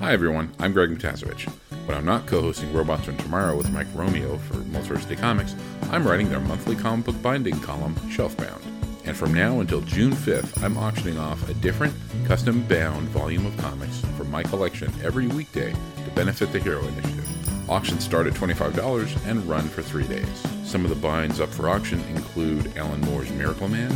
[0.00, 1.46] Hi everyone, I'm Greg Matiasevich.
[1.84, 5.54] When I'm not co-hosting Robots from Tomorrow with Mike Romeo for Multiversity Comics,
[5.90, 8.62] I'm writing their monthly comic book binding column, Shelfbound.
[9.04, 11.92] And from now until June 5th, I'm auctioning off a different,
[12.24, 17.68] custom bound volume of comics from my collection every weekday to benefit the Hero Initiative.
[17.68, 20.46] Auctions start at $25 and run for three days.
[20.64, 23.94] Some of the binds up for auction include Alan Moore's Miracle Man,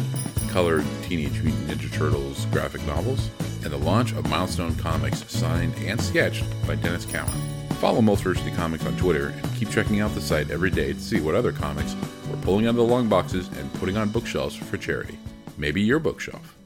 [0.51, 3.31] colored Teenage Mutant Ninja Turtles graphic novels,
[3.65, 7.33] and the launch of Milestone Comics signed and sketched by Denys Cowan.
[7.81, 11.21] Follow Multiversity Comics on Twitter and keep checking out the site every day to see
[11.21, 11.97] what other comics
[12.31, 15.19] we're pulling out of the long boxes and putting on bookshelves for charity.
[15.59, 16.57] Maybe your bookshelf.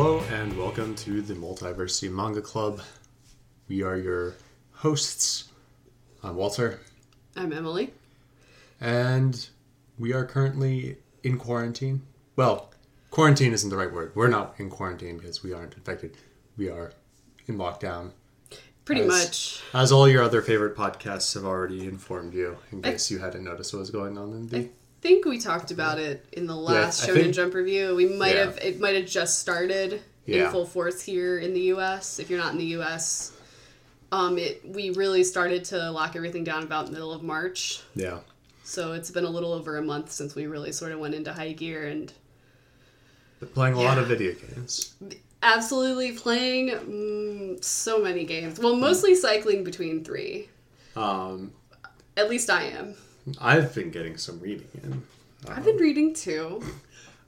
[0.00, 2.82] Hello and welcome to the Multiversity Manga Club.
[3.66, 4.36] We are your
[4.74, 5.48] hosts.
[6.22, 6.78] I'm Walter,
[7.34, 7.92] I'm Emily.
[8.80, 9.48] and
[9.98, 12.02] we are currently in quarantine.
[12.36, 12.70] Well,
[13.10, 14.12] quarantine isn't the right word.
[14.14, 16.16] We're not in quarantine because we aren't infected.
[16.56, 16.92] We are
[17.48, 18.12] in lockdown.
[18.84, 19.62] Pretty As- much.
[19.74, 23.72] As all your other favorite podcasts have already informed you, in case you hadn't noticed
[23.72, 24.58] what was going on in the.
[24.58, 27.94] I think we talked about it in the last I Shonen think- Jump review.
[27.94, 28.44] We might Yeah.
[28.46, 30.46] have it might have just started Yeah.
[30.46, 32.18] in full force here in the US.
[32.18, 33.32] If you're not in the US.
[34.10, 37.80] Um it we really started to lock everything down about middle of March.
[37.94, 38.20] Yeah.
[38.64, 41.32] So it's been a little over a month since we really sort of went into
[41.32, 42.12] high gear and
[43.40, 44.92] But playing a lot of video games.
[45.42, 48.58] absolutely playing mm, so many games.
[48.58, 50.48] Well, mostly cycling between 3.
[50.96, 51.52] Um,
[52.16, 52.94] At least I am.
[53.40, 55.02] I've been getting some reading in.
[55.48, 56.62] I've been reading too.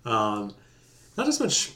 [0.05, 0.55] Um,
[1.17, 1.73] not as much.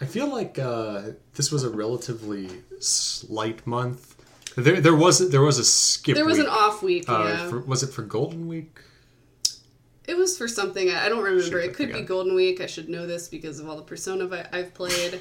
[0.00, 1.02] I feel like uh,
[1.34, 2.48] this was a relatively
[2.80, 4.16] slight month.
[4.56, 6.14] There, there was there was a skip.
[6.14, 7.48] There was an off week, uh, yeah.
[7.48, 8.80] for, was it for Golden Week?
[10.06, 11.58] It was for something I don't remember.
[11.58, 12.02] It could be.
[12.02, 12.60] Golden Week.
[12.60, 15.20] I should know this because of all the Persona I- I've played.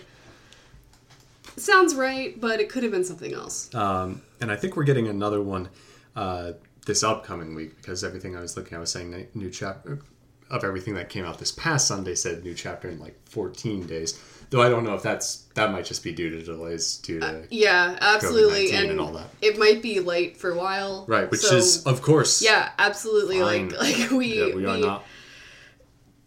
[1.57, 3.73] Sounds right, but it could have been something else.
[3.75, 5.69] Um, and I think we're getting another one
[6.15, 6.53] uh,
[6.85, 9.99] this upcoming week because everything I was looking, I was saying new chapter
[10.49, 14.19] of everything that came out this past Sunday said new chapter in like 14 days.
[14.49, 17.47] Though I don't know if that's that might just be due to delays due to
[17.49, 19.27] Yeah, absolutely, and, and all that.
[19.41, 21.05] it might be late for a while.
[21.07, 23.39] right, which so- is of course yeah, absolutely.
[23.39, 23.69] fine.
[23.69, 25.05] Like like we yeah, we are not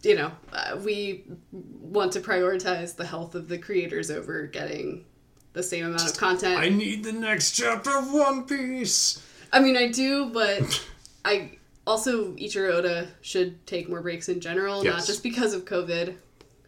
[0.01, 5.05] you know uh, we want to prioritize the health of the creators over getting
[5.53, 6.59] the same amount of content.
[6.59, 9.21] I need the next chapter of One Piece.
[9.55, 10.85] I mean, I do, but
[11.25, 11.51] I
[11.87, 16.15] also Eiichiro Oda should take more breaks in general, not just because of COVID.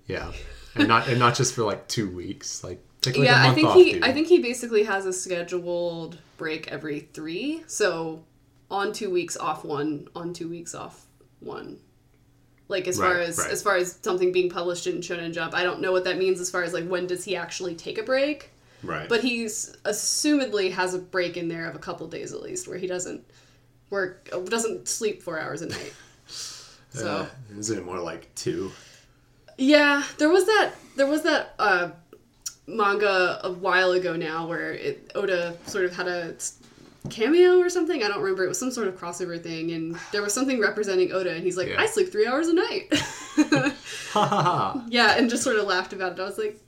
[0.07, 0.31] Yeah,
[0.73, 2.63] and not and not just for like two weeks.
[2.63, 3.75] Like like yeah, I think off.
[3.75, 4.03] he dude.
[4.03, 7.63] I think he basically has a scheduled break every three.
[7.67, 8.23] So
[8.71, 11.07] on two weeks off one, on two weeks off
[11.41, 11.79] one.
[12.69, 13.51] Like as far as right.
[13.51, 16.39] as far as something being published in Shonen Jump, I don't know what that means
[16.39, 18.51] as far as like when does he actually take a break.
[18.83, 22.67] Right, But he's assumedly has a break in there of a couple days at least
[22.67, 23.23] where he doesn't
[23.89, 25.93] work doesn't sleep four hours a night.
[26.89, 27.25] So uh,
[27.59, 28.71] isn't it more like two?
[29.57, 31.89] Yeah, there was that there was that uh,
[32.65, 36.35] manga a while ago now where it, Oda sort of had a
[37.09, 38.03] cameo or something.
[38.03, 38.45] I don't remember.
[38.45, 41.57] It was some sort of crossover thing, and there was something representing Oda, and he's
[41.57, 41.81] like, Yeah.
[41.81, 42.93] "I sleep three hours a night."
[44.89, 46.19] Yeah, and just sort of laughed about it.
[46.19, 46.59] I was like,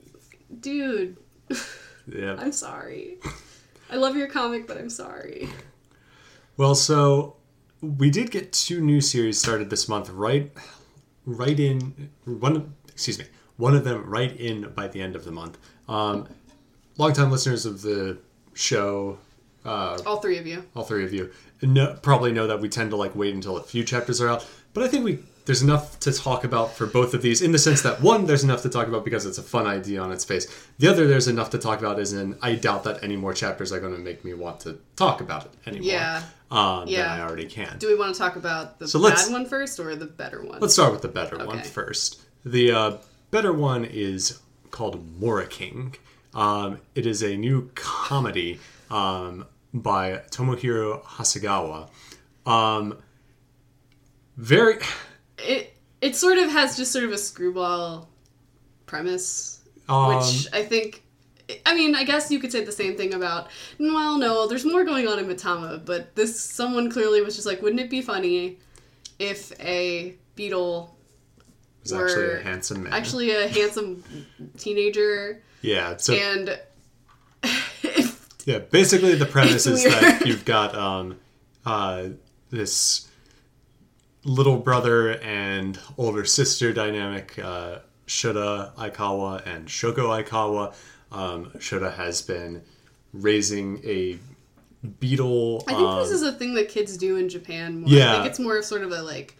[0.60, 1.16] "Dude,
[2.06, 2.36] Yeah.
[2.38, 3.18] I'm sorry.
[3.90, 5.48] I love your comic, but I'm sorry."
[6.56, 7.36] Well, so
[7.80, 10.52] we did get two new series started this month, right?
[11.26, 12.74] Right in one.
[12.88, 13.24] Excuse me.
[13.56, 15.58] One of them right in by the end of the month.
[15.88, 16.28] Um,
[16.98, 18.18] longtime listeners of the
[18.54, 19.18] show,
[19.64, 20.64] uh, All three of you.
[20.74, 21.30] all three of you,
[21.62, 24.46] know, probably know that we tend to like wait until a few chapters are out.
[24.72, 25.18] But I think we
[25.50, 28.44] there's enough to talk about for both of these in the sense that one, there's
[28.44, 30.46] enough to talk about because it's a fun idea on its face.
[30.78, 33.72] The other, there's enough to talk about is in I doubt that any more chapters
[33.72, 35.90] are going to make me want to talk about it anymore.
[35.90, 36.22] Yeah.
[36.52, 37.16] Um, Yeah.
[37.16, 37.78] Than I already can.
[37.78, 40.60] Do we want to talk about the So bad one first or the better one?
[40.60, 41.66] Let's start with the better one Okay.
[41.68, 42.20] first.
[42.44, 42.96] The uh,
[43.32, 44.38] better one is
[44.70, 45.96] called Moriking.
[46.32, 51.88] Um, it is a new comedy um, by Tomohiro Hasegawa.
[52.46, 52.98] Um,
[54.36, 54.78] very.
[55.46, 58.08] It it sort of has just sort of a screwball
[58.86, 61.02] premise, Um, which I think
[61.66, 63.48] I mean, I guess you could say the same thing about.
[63.78, 67.60] Well, no, there's more going on in Mitama, but this someone clearly was just like,
[67.60, 68.58] wouldn't it be funny
[69.18, 70.96] if a beetle
[71.82, 72.92] He's actually a handsome man.
[72.92, 74.04] actually a handsome
[74.58, 75.96] teenager yeah.
[75.96, 76.58] So and
[78.44, 81.18] yeah, basically the premise is that you've got um,
[81.66, 82.08] uh,
[82.50, 83.08] this
[84.24, 90.74] little brother and older sister dynamic, uh, Shota Aikawa and Shoko Aikawa.
[91.12, 92.62] Um, Shota has been
[93.12, 94.18] raising a
[94.98, 95.64] beetle.
[95.66, 97.80] I think um, this is a thing that kids do in Japan.
[97.80, 97.90] More.
[97.90, 98.12] Yeah.
[98.12, 99.36] I think it's more of sort of a like,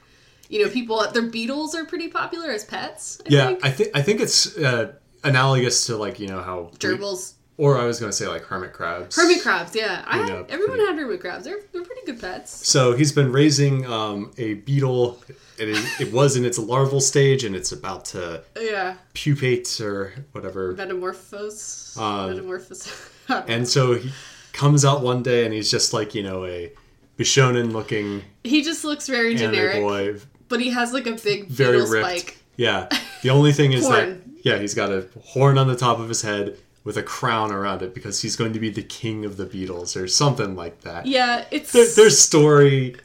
[0.48, 3.20] you know, people their beetles are pretty popular as pets.
[3.24, 3.64] I yeah, think.
[3.64, 4.92] I think I think it's uh,
[5.24, 8.72] analogous to like you know how gerbils, or I was going to say like hermit
[8.72, 9.16] crabs.
[9.16, 9.74] hermit crabs.
[9.74, 11.44] Yeah, I had, everyone pretty- had hermit crabs.
[11.44, 12.66] They're they're pretty good pets.
[12.66, 15.22] So he's been raising um, a beetle.
[15.58, 20.14] It, is- it was in its larval stage, and it's about to Yeah, pupate or
[20.32, 20.72] whatever.
[20.72, 22.88] metamorphose, Um, metamorphose.
[23.46, 24.10] And so he
[24.52, 26.72] comes out one day, and he's just like you know a
[27.18, 30.16] Bishonen-looking he just looks very generic, boy,
[30.48, 32.06] but he has like a big very beetle ripped.
[32.08, 32.38] spike.
[32.56, 32.88] Yeah.
[33.22, 36.22] The only thing is that yeah, he's got a horn on the top of his
[36.22, 36.56] head
[36.90, 39.94] with a crown around it because he's going to be the king of the Beatles
[39.94, 41.06] or something like that.
[41.06, 42.96] Yeah, it's There, there's story,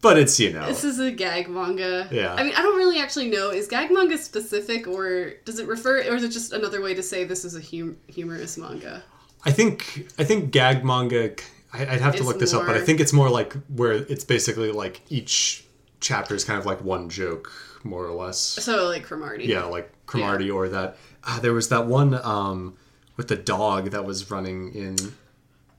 [0.00, 2.08] but it's you know This is a gag manga.
[2.10, 2.32] Yeah.
[2.32, 3.50] I mean, I don't really actually know.
[3.50, 7.02] Is gag manga specific, or does it refer, or is it just another way to
[7.02, 9.02] say this is a hum- humorous manga?
[9.44, 11.34] I think I think gag manga.
[11.74, 14.72] I'd have to look this up, but I think it's more like where it's basically
[14.72, 15.66] like each
[16.00, 17.52] chapter is kind of like one joke,
[17.82, 18.38] more or less.
[18.38, 19.44] So like Cromartie.
[19.44, 20.96] Yeah, like Cromartie or that.
[21.24, 22.76] Ah, there was that one um,
[23.16, 24.96] with the dog that was running in.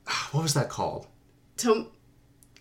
[0.32, 1.08] What was that called?
[1.58, 1.88] Tom-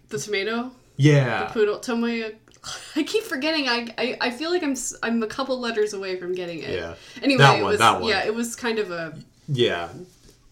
[0.09, 0.71] the tomato.
[0.97, 1.79] Yeah, The Poodle.
[1.81, 2.35] Tomoya.
[2.97, 3.69] I keep forgetting.
[3.69, 6.71] I, I I feel like I'm I'm a couple letters away from getting it.
[6.71, 6.95] Yeah.
[7.23, 8.09] Anyway, That it one, was that one.
[8.09, 9.15] yeah, it was kind of a
[9.49, 9.89] yeah.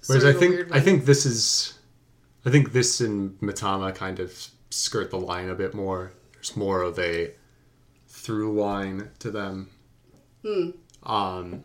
[0.08, 1.78] Whereas I think I think this is,
[2.44, 6.12] I think this and Mitama kind of skirt the line a bit more.
[6.34, 7.30] There's more of a
[8.08, 9.70] through line to them.
[10.44, 10.70] Hmm.
[11.04, 11.64] Um,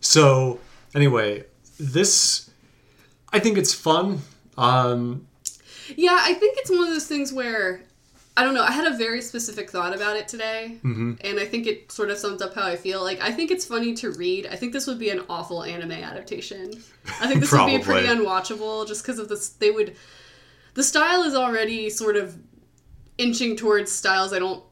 [0.00, 0.60] so
[0.94, 1.44] anyway,
[1.78, 2.50] this
[3.32, 4.20] I think it's fun.
[4.56, 5.26] Um,
[5.96, 7.82] Yeah, I think it's one of those things where
[8.36, 8.62] I don't know.
[8.62, 11.14] I had a very specific thought about it today, Mm-hmm.
[11.22, 13.02] and I think it sort of sums up how I feel.
[13.02, 14.46] Like, I think it's funny to read.
[14.46, 16.70] I think this would be an awful anime adaptation.
[17.20, 19.48] I think this would be pretty unwatchable just because of this.
[19.50, 19.96] They would.
[20.74, 22.36] The style is already sort of
[23.18, 24.62] inching towards styles I don't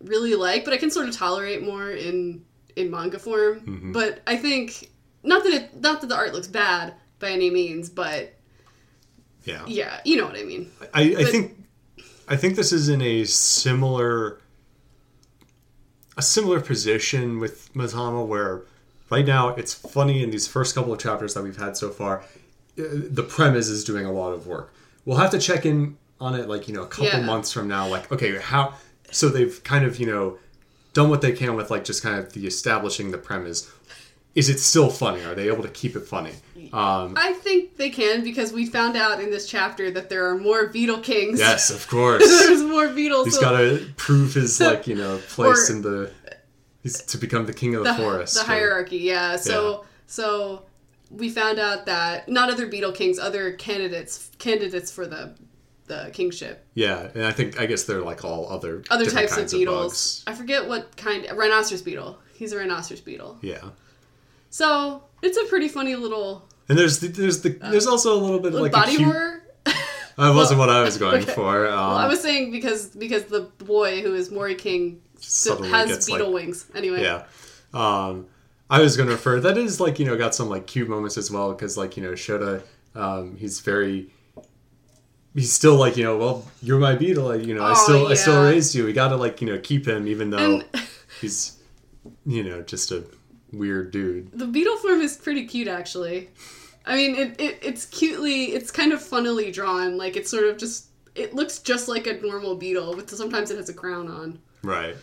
[0.00, 2.42] really like, but I can sort of tolerate more in
[2.74, 3.60] in manga form.
[3.60, 3.92] Mm-hmm.
[3.92, 4.89] But I think
[5.22, 8.34] not that it not that the art looks bad by any means, but
[9.44, 10.70] yeah, yeah, you know what I mean.
[10.94, 11.56] I, I But- think
[12.28, 14.40] I think this is in a similar
[16.16, 18.62] a similar position with Mitama where
[19.10, 22.20] right now it's funny in these first couple of chapters that we've had so far
[22.78, 24.72] uh, the premise is doing a lot of work.
[25.04, 27.22] We'll have to check in on it like, you know, a couple Yeah.
[27.22, 28.74] months from now like okay, how
[29.10, 30.38] so they've kind of, you know,
[30.92, 33.70] done what they can with like just kind of the establishing the premise.
[34.34, 35.24] Is it still funny?
[35.24, 36.32] Are they able to keep it funny?
[36.72, 40.38] Um, I think they can because we found out in this chapter that there are
[40.38, 41.38] more beetle kings.
[41.40, 42.22] yes, of course.
[42.24, 43.26] There's more beetles.
[43.26, 46.12] He's so got to prove his like you know place Or- in the
[46.82, 48.34] he's to become the king of the, the, forest.
[48.34, 49.34] the or- hierarchy, yeah.
[49.36, 50.64] So so
[51.10, 55.34] we found out that not other beetle kings, other candidates candidates for the
[55.86, 56.64] the kingship.
[56.74, 60.22] yeah, and I think I guess they're like all other Other types of beetles.
[60.22, 60.24] bugs.
[60.28, 62.16] I forget what kind rhinoceros beetle.
[62.34, 63.38] He's a rhinoceros beetle.
[63.42, 63.70] Yeah,
[64.50, 68.40] So it's a pretty funny little, and there's the, there's the there's also a little
[68.40, 69.08] bit of like body a cute.
[69.12, 69.42] horror.
[70.18, 71.32] That wasn't what I was going Okay.
[71.32, 71.66] for.
[71.66, 74.98] Um, Well, I was saying because because the boy who is Moriking
[75.70, 76.66] has beetle like- wings.
[76.74, 77.24] Anyway, yeah.
[77.72, 78.26] Um,
[78.68, 81.16] I was going to refer that is like you know got some like cute moments
[81.16, 82.62] as well because like you know Shota,
[82.94, 84.10] um, he's very.
[85.34, 88.08] He's still like you know well you're my beetle like, you know I Oh, still
[88.08, 88.50] I still yeah.
[88.50, 90.64] raised you we gotta like you know keep him even though And-
[91.20, 91.56] he's
[92.26, 93.04] you know just a
[93.52, 96.30] weird dude The beetle form is pretty cute, actually.
[96.86, 99.96] I mean, it, it it's cutely, it's kind of funnily drawn.
[99.96, 103.56] Like it's sort of just, it looks just like a normal beetle, but sometimes it
[103.56, 104.38] has a crown on.
[104.62, 104.96] right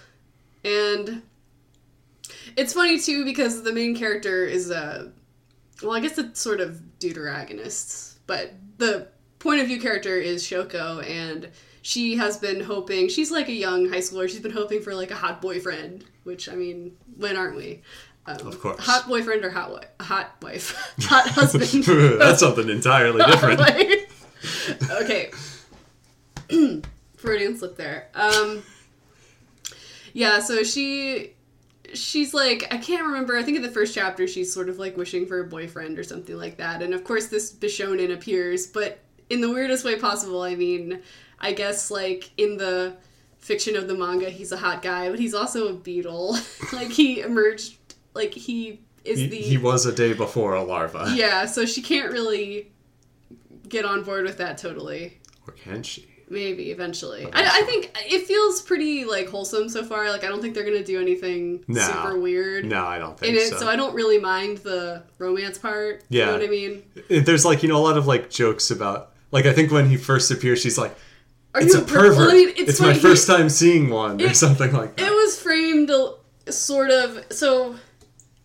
[0.64, 1.22] And
[2.56, 5.12] it's funny too because the main character is a,
[5.84, 9.08] well, I guess it's sort of deuteragonists, but the
[9.40, 11.50] point of view character is Shoko, and
[11.82, 13.08] she has been hoping.
[13.08, 14.28] She's like a young high schooler.
[14.28, 17.82] She's been hoping for like a hot boyfriend, which I mean, when aren't we?
[18.28, 18.80] Um, Of course.
[18.86, 19.88] Hot boyfriend or hot wife?
[20.02, 20.94] Hot wife.
[21.02, 21.84] hot husband.
[22.20, 23.62] that's something entirely different
[24.92, 25.32] okay.
[27.18, 28.10] Freudian slip there.
[28.14, 28.64] Um,
[30.14, 31.34] yeah, so she
[31.94, 33.38] she's like I can't remember.
[33.38, 36.04] I think in the first chapter she's sort of like wishing for a boyfriend or
[36.04, 36.82] something like that.
[36.82, 40.42] And of course this Bishonen appears, but in the weirdest way possible.
[40.42, 41.02] I mean,
[41.40, 42.96] I guess like in the
[43.40, 46.38] fiction of the manga, he's a hot guy, but he's also a beetle.
[46.74, 47.77] like he emerged
[48.18, 51.12] like he is He, the he was a day before a larva.
[51.16, 52.72] Yeah, so she can't really
[53.70, 55.18] get on board with that totally.
[55.48, 56.06] Or can she?
[56.30, 57.24] Maybe eventually.
[57.32, 60.10] I, I think it feels pretty like wholesome so far.
[60.10, 61.80] Like I don't think they're gonna do anything No.
[61.80, 63.60] super weird No, I don't think in it, so.
[63.60, 63.68] so.
[63.70, 66.04] I don't really mind the romance part.
[66.10, 66.26] You Yeah.
[66.26, 66.84] know what I mean?
[67.10, 69.96] There's like you know a lot of like jokes about like I think when he
[69.96, 70.94] first appears, she's like,
[71.56, 72.18] Are "It's you a pervert.
[72.18, 75.08] Well, I mean, it's funny, my first time seeing one," or it- something like that.
[75.08, 75.92] It was framed
[76.50, 77.76] sort of so.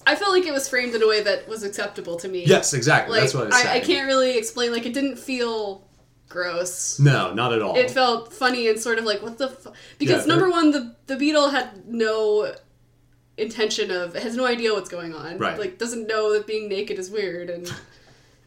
[0.07, 2.45] I felt like it was framed in a way that was acceptable to me.
[2.45, 3.13] yes, exactly.
[3.13, 4.73] Like That's what I was I, I can't really explain.
[4.73, 5.87] Like it didn't feel
[6.29, 6.99] gross.
[6.99, 7.77] No, not at all.
[7.77, 9.71] it felt funny and sort of like what the fu-?
[9.99, 12.55] because Yeah, number one the the beetle had no
[13.37, 15.59] intention of has no idea what's going on Right.
[15.59, 17.73] like doesn't know that being naked is weird and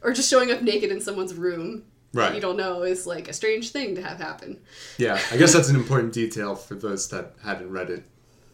[0.01, 1.83] or just showing up naked in someone's room
[2.13, 2.35] that Right.
[2.35, 4.59] you don't know is like a strange thing to have happen
[4.97, 8.03] Yeah, I guess that's an important detail for those that hadn't read it.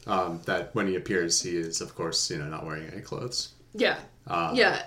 [0.07, 3.49] Um, that when he appears, he is, of course, you know, not wearing any clothes.
[3.73, 4.83] yeah Uh, yeah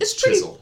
[0.00, 0.60] it's pretty Chiseled.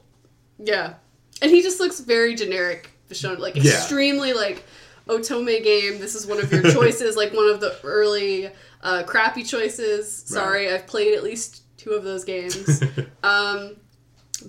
[0.59, 0.95] yeah
[1.43, 3.73] and he just looks very generic shown like Yeah.
[3.73, 4.65] extremely like
[5.09, 8.51] otome game this is one of your choices like one of the early
[8.83, 12.83] uh, crappy choices sorry i've played at least two of those games
[13.25, 13.77] Um,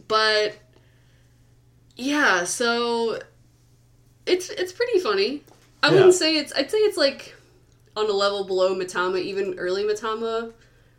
[0.07, 0.57] but
[1.95, 3.19] yeah, so
[4.25, 5.43] it's it's pretty funny.
[5.81, 5.93] I Yeah.
[5.93, 6.51] wouldn't say it's.
[6.53, 7.34] I'd say it's like
[7.95, 10.53] on a level below Mitama, even early Mitama,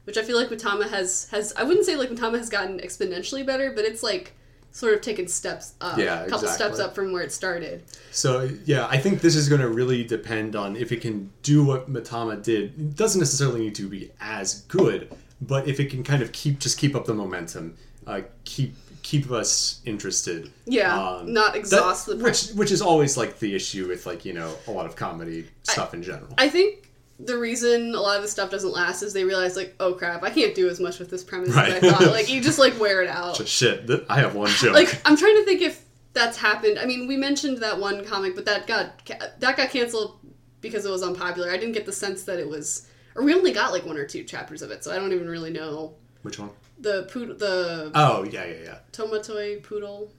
[0.05, 1.53] which I feel like Mitama has has.
[1.57, 4.33] I wouldn't say like Mitama has gotten exponentially better, but it's like
[4.73, 5.97] sort of taken steps up.
[5.99, 7.85] Yeah, a couple steps up from where it started.
[8.11, 11.65] So yeah, I think this is going to really depend on if it can do
[11.65, 12.79] what Mitama did.
[12.79, 16.59] It doesn't necessarily need to be as good, but if it can kind of keep
[16.61, 17.77] just keep up the momentum,
[18.07, 20.51] uh, keep keep us interested.
[20.65, 22.17] Yeah, Um, not that- exhaust the.
[22.17, 25.47] which which is always like the issue with like you know a lot of comedy
[25.63, 26.35] stuff in general.
[26.39, 26.86] I think
[27.19, 30.23] the reason a lot of the stuff doesn't last is they realize like, oh crap,
[30.23, 31.71] I can't do as much with this premise Right.
[31.73, 32.11] as I thought.
[32.13, 33.37] Like you just like wear it out.
[33.37, 33.87] Just shit.
[33.87, 34.75] th- I have one joke.
[34.75, 35.83] like I'm trying to think if
[36.13, 36.79] that's happened.
[36.79, 40.19] I mean, we mentioned that one comic, but that got ca- that got canceled
[40.61, 41.51] because it was unpopular.
[41.51, 44.07] I didn't get the sense that it was, or we only got like one or
[44.07, 46.51] two chapters of it, so I don't even really know Which one?
[46.79, 50.11] the poodle, the Oh yeah yeah yeah tomatoy poodle,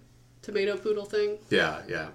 [0.42, 1.38] tomato poodle thing.
[1.50, 2.08] yeah yeah.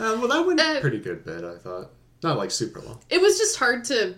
[0.00, 1.42] Uh, well, that went Uh, pretty good bit.
[1.42, 1.90] I thought
[2.22, 3.00] not like super long.
[3.10, 4.14] It was just hard to.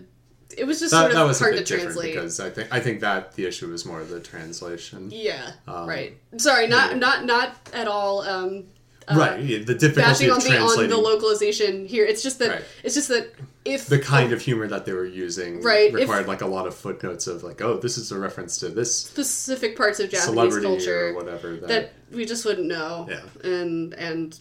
[0.58, 2.14] It was just That, sort that of was a hard to translate.
[2.14, 5.10] because I think I think that the issue was more the translation.
[5.12, 6.16] Yeah, Um, right.
[6.38, 6.98] Sorry, not yeah.
[6.98, 8.22] not not at all.
[8.22, 8.64] Um,
[9.08, 9.40] uh, right.
[9.42, 12.04] Yeah, the difficulty of on the on the localization here.
[12.04, 12.64] It's just that Right.
[12.84, 13.32] it's just that
[13.64, 16.66] if the kind of humor that they were using Right, if- required like a lot
[16.66, 20.58] of footnotes of like, oh, this is a reference to this specific parts of Japanese
[20.58, 21.56] culture or whatever.
[21.56, 23.06] That, that we just wouldn't know.
[23.10, 23.20] Yeah.
[23.50, 24.38] And and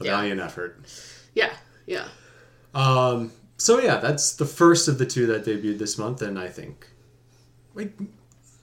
[0.00, 0.10] a yeah.
[0.16, 0.78] valiant effort.
[1.34, 1.52] yeah,
[1.86, 2.06] yeah.
[2.74, 6.48] Um, so yeah, that's the first of the two that debuted this month, and I
[6.48, 6.86] think,
[7.74, 7.92] like,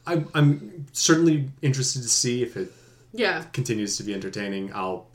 [0.08, 2.72] I'm I'm certainly interested to see if it
[3.14, 3.44] Yeah.
[3.54, 4.72] continues to be entertaining.
[4.74, 5.08] I'll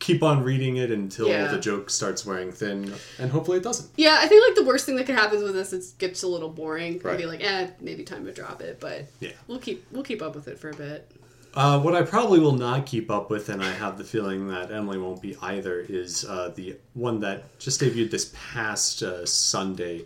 [0.00, 1.50] keep on reading it until Yeah.
[1.50, 3.88] the joke starts wearing thin, and hopefully it doesn't.
[3.96, 6.22] Yeah, I think like the worst thing that could happen with this is it gets
[6.22, 6.98] a little boring.
[7.02, 7.12] Right.
[7.16, 9.30] Maybe like, eh, maybe time to drop it, but Yeah.
[9.46, 11.10] we'll keep we'll keep up with it for a bit.
[11.54, 14.72] Uh, what I probably will not keep up with, and I have the feeling that
[14.72, 20.04] Emily won't be either, is uh, the one that just debuted this past uh, Sunday,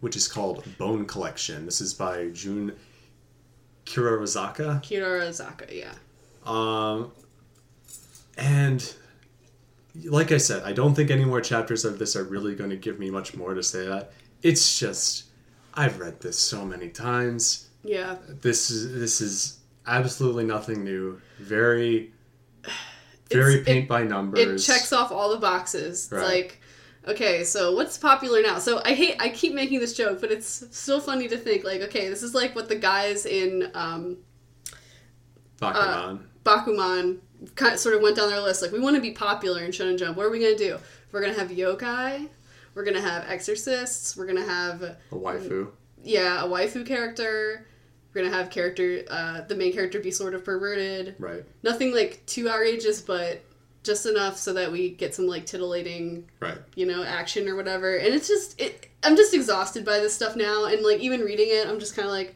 [0.00, 1.64] which is called Bone Collection.
[1.66, 2.72] This is by Jun
[3.86, 4.82] Kirarazaka.
[4.82, 5.92] Kirara Zaka, yeah.
[6.44, 7.12] Um,
[8.36, 8.92] and
[10.04, 12.76] like I said, I don't think any more chapters of this are really going to
[12.76, 14.12] give me much more to say that.
[14.42, 15.24] It's just,
[15.74, 18.16] I've read this so many times Yeah.
[18.40, 19.58] this is this is
[19.90, 21.20] absolutely nothing new.
[21.38, 22.12] Very
[23.30, 24.40] very It's- paint it- by numbers.
[24.68, 26.04] It checks off all the boxes.
[26.04, 26.24] It's Right.
[26.24, 26.60] like,
[27.08, 28.58] okay, so what's popular now?
[28.58, 31.80] So I hate I keep making this joke, but it's still funny to think like,
[31.82, 34.16] okay, this is like what the guys in um,
[35.60, 36.20] Bakuman.
[36.44, 37.18] Bakuman
[37.54, 38.62] kind of, sort of went down their list.
[38.62, 40.16] Like, we want to be popular in Shonen Jump.
[40.16, 40.78] What are we gonna do?
[41.12, 42.28] We're gonna have yokai.
[42.74, 44.16] We're gonna have exorcists.
[44.16, 45.68] We're gonna have a waifu.
[46.02, 47.66] yeah a waifu character.
[48.12, 51.14] We're gonna have character uh, the main character be sort of perverted.
[51.18, 51.44] Right.
[51.62, 53.42] Nothing like too outrageous, but
[53.82, 56.58] just enough so that we get some like titillating Right.
[56.74, 57.96] you know action or whatever.
[57.96, 58.88] And it's just it.
[59.02, 62.06] I'm just exhausted by this stuff now, and like even reading it, I'm just kind
[62.06, 62.34] of like,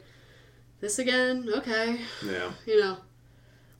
[0.81, 1.49] this again?
[1.57, 2.50] Okay Yeah.
[2.66, 2.99] you know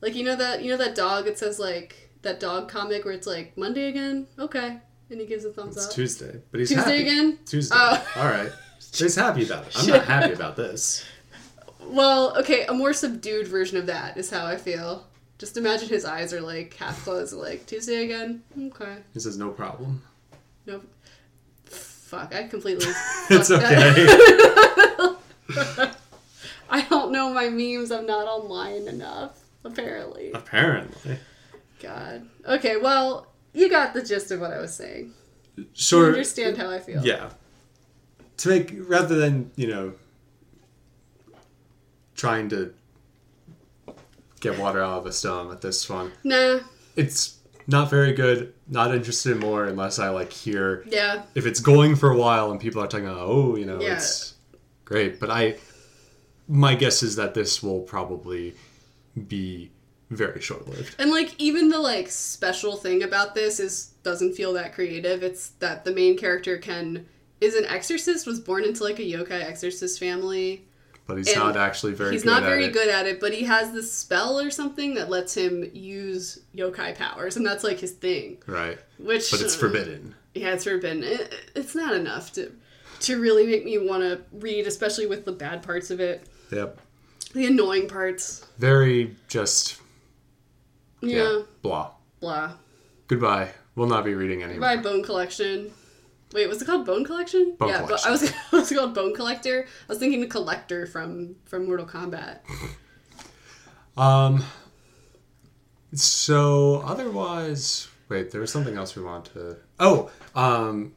[0.01, 3.13] like you know that you know that dog it says like that dog comic where
[3.13, 4.79] it's like monday again okay
[5.11, 7.01] and he gives a thumbs It's up Tuesday, but he's Tuesday happy.
[7.07, 7.75] again Tuesday.
[7.77, 8.07] Oh.
[8.17, 8.51] All right.
[8.93, 9.73] he's happy about it.
[9.77, 11.05] I'm not happy about this.
[11.87, 15.05] Well, okay, a more subdued version of that is how I feel.
[15.37, 18.43] Just imagine his eyes are like half closed, like Tuesday again.
[18.57, 20.01] Okay, He says no problem.
[20.65, 20.81] no.
[21.65, 22.85] Fuck, I completely.
[23.29, 24.05] It's okay.
[26.69, 27.91] I don't know my memes.
[27.91, 29.39] I'm not online enough.
[29.63, 30.31] Apparently.
[30.33, 31.17] Apparently.
[31.81, 32.27] God.
[32.47, 35.13] Okay, well, you got the gist of what I was saying.
[35.55, 36.07] You Sure.
[36.07, 37.03] understand how I feel.
[37.05, 37.29] Yeah.
[38.37, 39.93] To make rather than you know
[42.15, 42.73] trying to
[44.39, 46.59] get water out of a stone with this one, Nah.
[46.95, 48.53] it's not very good.
[48.67, 51.23] Not interested in more unless I like hear Yeah.
[51.35, 53.95] if it's going for a while and people are talking about oh you know Yeah.
[53.95, 54.35] it's
[54.85, 55.19] great.
[55.19, 55.57] But I
[56.47, 58.53] my guess is that this will probably
[59.27, 59.71] be
[60.11, 60.95] very short lived.
[60.99, 65.23] And like even the like special thing about this is doesn't feel that creative.
[65.23, 67.07] It's that the main character can
[67.41, 70.67] is an exorcist, was born into like a yokai exorcist family.
[71.07, 72.73] But he's And not actually very He's good not at very it.
[72.73, 76.95] good at it, but he has this spell or something that lets him use yokai
[76.97, 78.37] powers, and that's like his thing.
[78.47, 78.79] Right.
[78.97, 80.15] Which But it's uh, forbidden.
[80.33, 81.03] Yeah, it's forbidden.
[81.03, 82.51] It, it's not enough to
[83.01, 86.79] to really make me want to read, especially with the bad parts of it, Yep.
[87.33, 88.45] the annoying parts.
[88.57, 89.79] Very just
[91.01, 91.41] Yeah, yeah.
[91.61, 91.91] Blah.
[92.19, 92.53] blah.
[93.07, 93.51] Goodbye.
[93.75, 94.61] We'll not be reading anymore.
[94.61, 95.71] By Bone Collection.
[96.35, 97.55] Wait, was it called Bone Collection?
[97.57, 98.07] Bone yeah, but Collection.
[98.09, 99.65] I was it was called Bone Collector.
[99.65, 102.39] I was thinking the Collector from from Mortal Kombat.
[103.97, 104.43] Um.
[105.93, 109.55] So otherwise, wait, there was something else we want to.
[109.79, 110.93] Oh, um,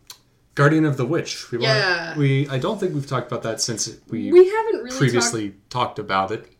[0.56, 1.52] Guardian of the Witch.
[1.52, 2.18] We want, Yeah.
[2.18, 6.00] We I don't think we've talked about that since we, We haven't really previously talked
[6.00, 6.52] about it.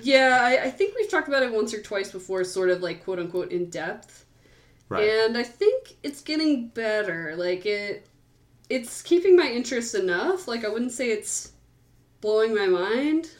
[0.00, 3.04] Yeah, I, I think we've talked about it once or twice before, sort of like
[3.04, 4.24] quote unquote in depth.
[4.88, 5.08] Right.
[5.08, 7.34] And I think it's getting better.
[7.36, 8.06] Like it,
[8.68, 10.48] it's keeping my interest enough.
[10.48, 11.52] Like I wouldn't say it's
[12.20, 13.30] blowing my mind,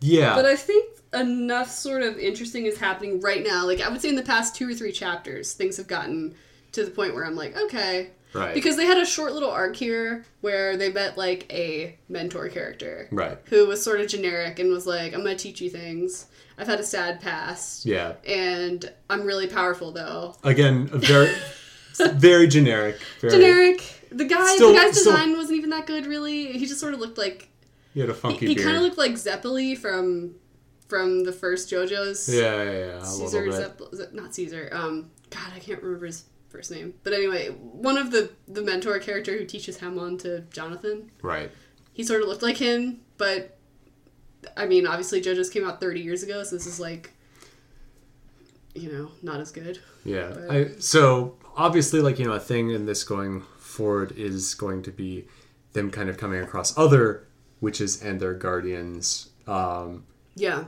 [0.00, 0.34] yeah.
[0.34, 3.66] but I think enough sort of interesting is happening right now.
[3.66, 6.34] Like I would say in the past two or three chapters, things have gotten
[6.72, 8.10] to the point where I'm like, okay.
[8.34, 8.54] right.
[8.54, 13.08] Because they had a short little arc here where they met like a mentor character
[13.10, 13.38] right.
[13.46, 16.26] who was sort of generic and was like, I'm gonna teach you things.
[16.58, 17.84] I've had a sad past.
[17.86, 18.14] Yeah.
[18.26, 20.34] And I'm really powerful though.
[20.42, 21.34] Again, a very,
[22.14, 22.96] very generic.
[23.20, 23.82] Very, generic.
[24.10, 26.52] The guy, Still- the guy's still- design wasn't even that good, really.
[26.52, 27.48] He just sort of looked like
[27.94, 28.64] He had a he, funky he beard.
[28.66, 30.34] kind of looked like Zeppeli from
[30.88, 32.28] from the first JoJo's.
[32.32, 33.02] yeah, yeah, yeah.
[33.02, 33.78] A Caesar little bit.
[33.78, 34.68] Zepp, is not Caesar.
[34.72, 36.94] Um, God, I can't remember his first name.
[37.02, 41.10] But anyway, one of the the mentor character who teaches Hamon to Jonathan.
[41.22, 41.50] Right.
[41.92, 43.55] He sort of looked like him, but
[44.56, 47.12] I mean, obviously JoJo's came out 30 years ago, so this is like,
[48.74, 49.78] you know, not as good.
[50.04, 50.32] Yeah.
[50.34, 54.82] But- I, so obviously, like you know, a thing in this going forward is going
[54.84, 55.26] to be
[55.72, 57.26] them kind of coming across other
[57.60, 59.30] witches and their guardians.
[59.46, 60.04] Um,
[60.34, 60.64] Yeah,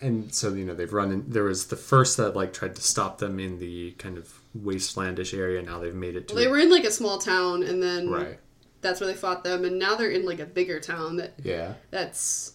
[0.00, 2.82] and so you know they've run in there was the first that like tried to
[2.82, 6.50] stop them in the kind of wastelandish area now they've made it to well, they
[6.50, 8.38] were in like a small town, and then right
[8.82, 11.74] that's where they fought them, and now they're in like a bigger town that yeah
[11.90, 12.54] that's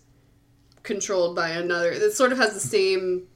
[0.85, 3.27] controlled by another that sort of has the same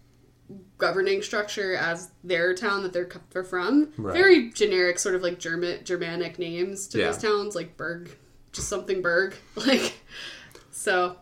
[0.78, 3.92] governing structure as their town that they're, they're from.
[3.98, 4.14] Right.
[4.14, 7.08] Very generic, sort of like German Germanic names to Yeah.
[7.08, 8.16] those towns, like Berg,
[8.54, 9.94] just something Berg, like.
[10.72, 11.18] So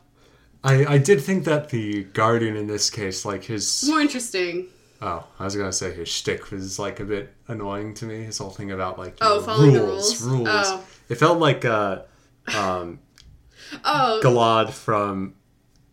[0.63, 4.67] I, I did think that the guardian in this case like his more interesting.
[5.01, 8.37] oh i was gonna say his shtick was like a bit annoying to me his
[8.39, 10.39] whole thing about like Oh, know, following the rules rules?
[10.39, 10.83] rules Oh.
[11.09, 12.01] it felt like uh
[12.55, 12.99] um
[13.85, 15.33] Oh, Galad from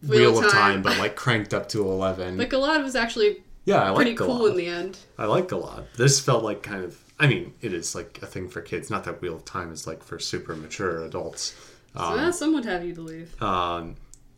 [0.08, 0.82] Wheel of Time.
[0.82, 2.36] But like cranked up to eleven.
[2.36, 4.26] but Galad was actually yeah, I like pretty Galad.
[4.26, 4.98] cool in the end.
[5.18, 5.86] I like Galad.
[5.96, 7.00] This felt like kind of.
[7.18, 8.90] I mean, it is like a thing for kids.
[8.90, 11.54] Not that Wheel of Time is like for super mature adults.
[11.96, 13.40] So, yeah, some would have you believe.
[13.40, 13.94] Um,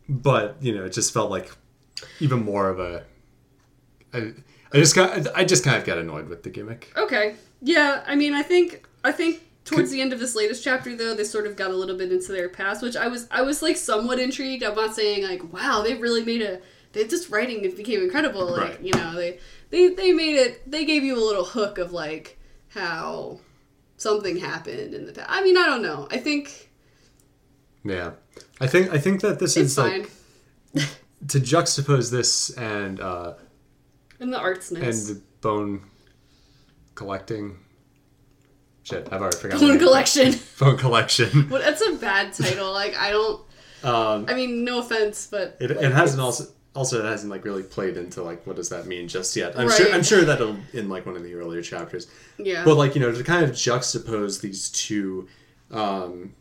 [0.07, 1.51] but you know, it just felt like
[2.19, 3.03] even more of a.
[4.13, 4.33] I,
[4.71, 5.27] I just got.
[5.35, 6.93] I just kind of got annoyed with the gimmick.
[6.95, 7.35] Okay.
[7.61, 11.13] Yeah, I mean, I think I think towards the end of this latest chapter though,
[11.13, 13.61] they sort of got a little bit into their past, which I was I was
[13.61, 14.63] like somewhat intrigued.
[14.63, 16.59] I'm not saying like, wow, they really made a
[16.93, 18.45] they just writing it became incredible.
[18.49, 18.81] Like, Right.
[18.81, 22.39] you know, they they they made it they gave you a little hook of like
[22.69, 23.39] how
[23.97, 25.27] something happened in the past.
[25.29, 26.07] I mean, I don't know.
[26.09, 26.71] I think
[27.83, 28.11] Yeah,
[28.61, 28.91] I think.
[28.91, 30.01] I think that this is fine.
[30.01, 30.11] like
[31.29, 33.33] to juxtapose this and uh,
[34.19, 35.83] and the art's and the bone
[36.95, 37.57] collecting.
[38.87, 39.67] Shit, I've already forgotten.
[39.67, 39.79] name.
[39.79, 40.31] collection.
[40.59, 41.47] Phone collection.
[41.49, 42.71] But that's a bad title.
[42.71, 43.41] Like I don't
[43.83, 47.43] Um, I mean, no offense, but It, like, it hasn't also also it hasn't like
[47.43, 49.57] really played into like what does that mean just yet.
[49.59, 49.77] I'm Right.
[49.77, 52.07] sure I'm sure that'll in like one of the earlier chapters.
[52.37, 52.63] Yeah.
[52.63, 55.27] But like you know to kind of juxtapose these two
[55.71, 56.33] um,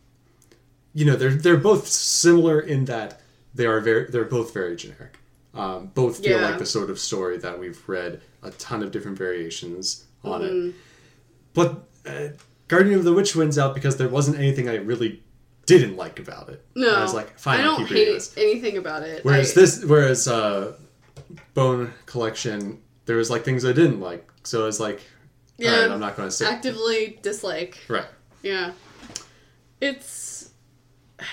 [0.95, 3.21] you know they're they're both similar in that
[3.55, 5.19] they are very they're both very generic.
[5.55, 6.47] Um, both feel Yeah.
[6.51, 10.69] like the sort of story that we've read a ton of different variations on Mm-hmm.
[10.69, 10.75] it.
[11.55, 12.29] But uh,
[12.69, 15.23] Guardian of the Witch wins out because there wasn't anything I really
[15.67, 16.65] didn't like about it.
[16.75, 18.35] No, I was like, fine, I I'll don't keep hate this.
[18.37, 19.25] anything about it.
[19.25, 20.75] Whereas I- this, whereas uh,
[21.55, 24.29] Bone Collection, there was like things I didn't like.
[24.45, 25.01] So I was like,
[25.59, 25.81] Yeah.
[25.83, 27.79] right, I'm not going to say actively dislike.
[27.89, 28.07] right.
[28.43, 28.73] Yeah.
[29.81, 30.51] It's.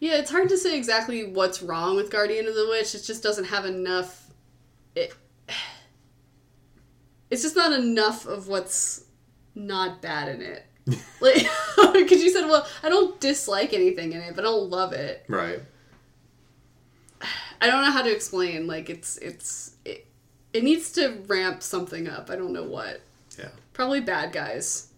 [0.00, 2.94] Yeah, it's hard to say exactly what's wrong with Guardian of the Witch.
[2.94, 4.30] It just doesn't have enough.
[4.94, 5.14] It.
[7.30, 9.03] It's just not enough of what's
[9.54, 10.66] not bad in it.
[11.20, 11.46] like,
[11.94, 15.24] because you said, well, I don't dislike anything in it, but I don't love it.
[15.28, 15.60] Right.
[17.60, 18.66] I don't know how to explain.
[18.66, 20.06] Like, it's it's it,
[20.52, 22.28] it needs to ramp something up.
[22.30, 23.00] I don't know what.
[23.38, 23.48] Yeah.
[23.72, 24.88] Probably bad guys.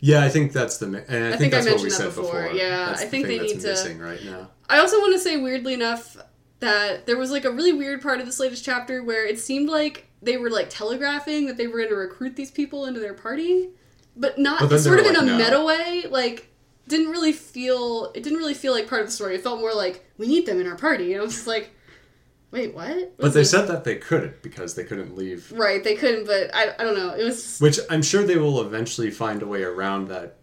[0.00, 0.86] Yeah, I think that's the.
[0.86, 2.42] And I, think, think I that's what we that said before.
[2.42, 2.52] before.
[2.52, 4.50] Yeah, That's I the think thing they that's need to- missing right now.
[4.68, 6.16] I also want to say, weirdly enough,
[6.60, 9.68] that there was like a really weird part of this latest chapter where it seemed
[9.68, 13.14] like they were like telegraphing that they were going to recruit these people into their
[13.14, 13.70] party,
[14.16, 15.36] but not But sort of in a no.
[15.38, 16.04] meta way.
[16.08, 16.48] Like,
[16.88, 19.34] didn't really feel it didn't really feel like part of the story.
[19.34, 21.12] It felt more like we need them in our party.
[21.12, 21.70] And I was just like,
[22.50, 22.88] wait, what?
[22.96, 25.50] What But they said that they couldn't because they couldn't leave.
[25.52, 25.82] right.
[25.82, 27.10] They couldn't, but I, I don't know.
[27.14, 30.36] It was Which I'm sure they will eventually find a way around that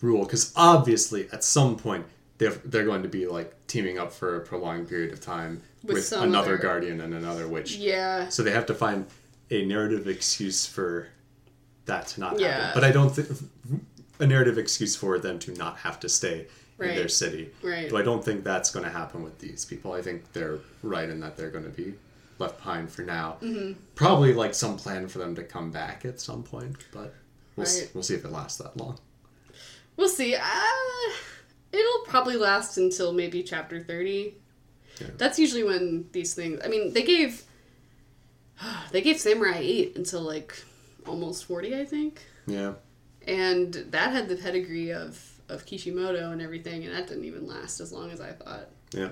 [0.00, 2.04] rule because obviously at some point
[2.38, 5.94] they're, they're going to be like teaming up for a prolonged period of time With
[5.94, 7.76] with, another other- guardian and another witch.
[7.76, 8.28] yeah.
[8.28, 9.06] So they have to find
[9.50, 11.06] a narrative excuse for
[11.86, 12.66] that to not Yeah.
[12.66, 12.70] happen.
[12.74, 13.28] But I don't think
[14.20, 16.46] a narrative excuse for them to not have to stay
[16.80, 17.50] in their city.
[17.62, 17.90] Right.
[17.90, 19.92] So I don't think that's going to happen with these people.
[19.92, 21.94] I think they're right in that they're going to be
[22.38, 23.36] left behind for now.
[23.42, 23.72] Mm-hmm.
[23.94, 27.14] Probably like some plan for them to come back at some point, but
[27.56, 27.90] we'll, s- Right.
[27.94, 28.98] we'll see if it lasts that long.
[29.96, 30.34] We'll see.
[30.34, 31.12] Uh,
[31.72, 34.34] it'll probably last until maybe chapter 30.
[35.00, 35.06] Yeah.
[35.16, 36.60] That's usually when these things.
[36.64, 37.42] I mean, they gave.
[38.92, 40.56] They gave Samurai 8 until like
[41.06, 42.20] almost 40, I think.
[42.46, 42.74] Yeah.
[43.26, 47.80] And that had the pedigree of, of Kishimoto and everything, and that didn't even last
[47.80, 48.68] as long as I thought.
[48.92, 49.08] Yeah.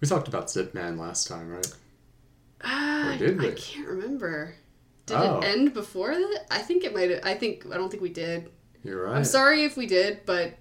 [0.00, 1.72] We talked about Zipman last time, right?
[2.62, 3.52] Ah, Or did I we?
[3.52, 4.54] can't remember.
[5.06, 5.38] Did Oh.
[5.40, 6.46] it end before that?
[6.50, 7.20] I think it might have.
[7.24, 7.66] I think.
[7.70, 8.50] I don't think we did.
[8.82, 9.16] You're right.
[9.16, 10.54] I'm sorry if we did, but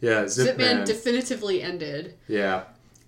[0.00, 0.84] Yeah, Zipman Zipman.
[0.86, 2.14] definitively ended.
[2.28, 2.64] yeah.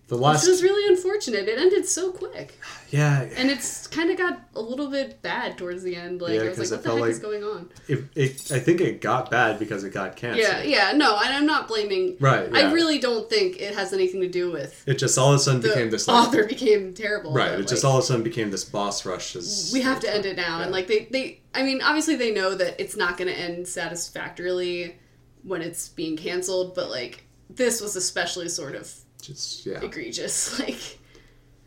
[0.09, 0.47] The last.
[0.49, 1.49] was really unfortunate.
[1.49, 2.61] It ended so quick.
[2.91, 3.23] yeah.
[3.37, 6.23] And it's kind of got a little bit bad towards the end.
[6.23, 7.71] Like, Yeah, I was like, what the heck is going on?
[7.89, 10.47] It, it, I think it got bad because it got canceled.
[10.47, 12.17] Yeah, yeah, no, and I'm not blaming.
[12.21, 15.37] Right, I really don't think it has anything to do with It just all of
[15.37, 17.33] a sudden became this like, author became terrible.
[17.33, 17.59] right.
[17.59, 19.35] It just all of a sudden became this boss rush.
[19.35, 22.33] As, we have to end it now, and like they, they, I mean, obviously they
[22.33, 24.97] know that it's not going to end satisfactorily
[25.43, 28.93] when it's being canceled, but like this was especially sort of
[29.27, 29.81] just yeah.
[29.83, 30.99] egregious, like,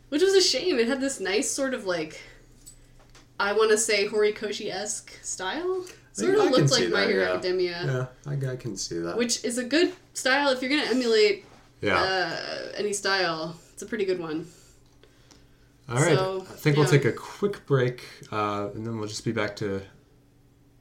[0.08, 0.78] which was a shame.
[0.78, 2.20] It had this nice sort of like,
[3.38, 5.84] I want to say Horikoshi esque style.
[6.12, 7.32] Sort of looked like My that, Hero yeah.
[7.34, 9.16] Academia, Yeah, I, I can see that.
[9.16, 11.44] which is a good style if you're gonna emulate
[11.80, 11.96] yeah.
[11.96, 13.56] uh, any style.
[13.72, 14.46] It's a pretty good one.
[15.88, 16.16] all right.
[16.16, 19.54] so, I think we'll take a quick break, uh, and then we'll just be back
[19.56, 19.80] to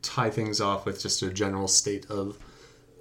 [0.01, 2.37] tie things off with just a general state of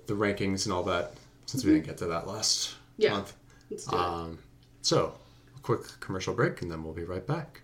[0.06, 1.14] the rankings and all that,
[1.46, 3.02] since we didn't get to that last Mm-hmm.
[3.02, 3.10] Yeah.
[3.12, 3.32] month.
[3.70, 4.00] Let's do it.
[4.00, 4.38] Um,
[4.82, 5.14] so,
[5.56, 7.62] a quick commercial break, and then we'll be right back.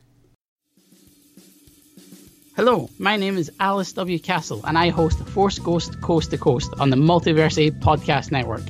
[2.57, 4.19] Hello, my name is Alice W.
[4.19, 8.63] Castle, and I host Force Ghost Coast to Coast on the Multiversity Podcast Network.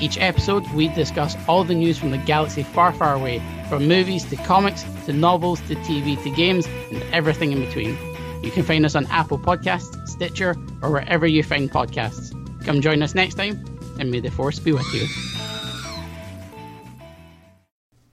[0.00, 4.24] Each episode, we discuss all the news from the galaxy far, far away, from movies
[4.24, 7.96] to comics to novels to TV to games and everything in between.
[8.42, 12.34] You can find us on Apple Podcasts, Stitcher, or wherever you find podcasts.
[12.64, 13.64] Come join us next time,
[13.98, 15.06] and may the Force be with you.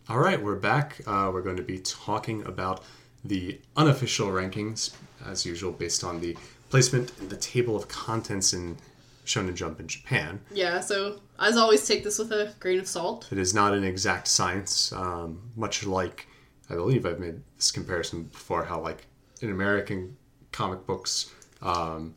[0.10, 1.02] All right, we're back.
[1.06, 2.82] Uh, we're going to be talking about
[3.26, 6.38] the unofficial rankings, as usual, based on the
[6.70, 8.78] placement in the table of contents in
[9.26, 10.40] Shonen Jump in Japan.
[10.50, 10.80] yeah.
[10.80, 13.28] So as always, take this with a grain of salt.
[13.34, 16.28] It is not an exact science, um, much like
[16.70, 18.64] I believe I've made this comparison before.
[18.64, 19.08] How like
[19.42, 20.16] in American
[20.54, 22.16] comic books, um,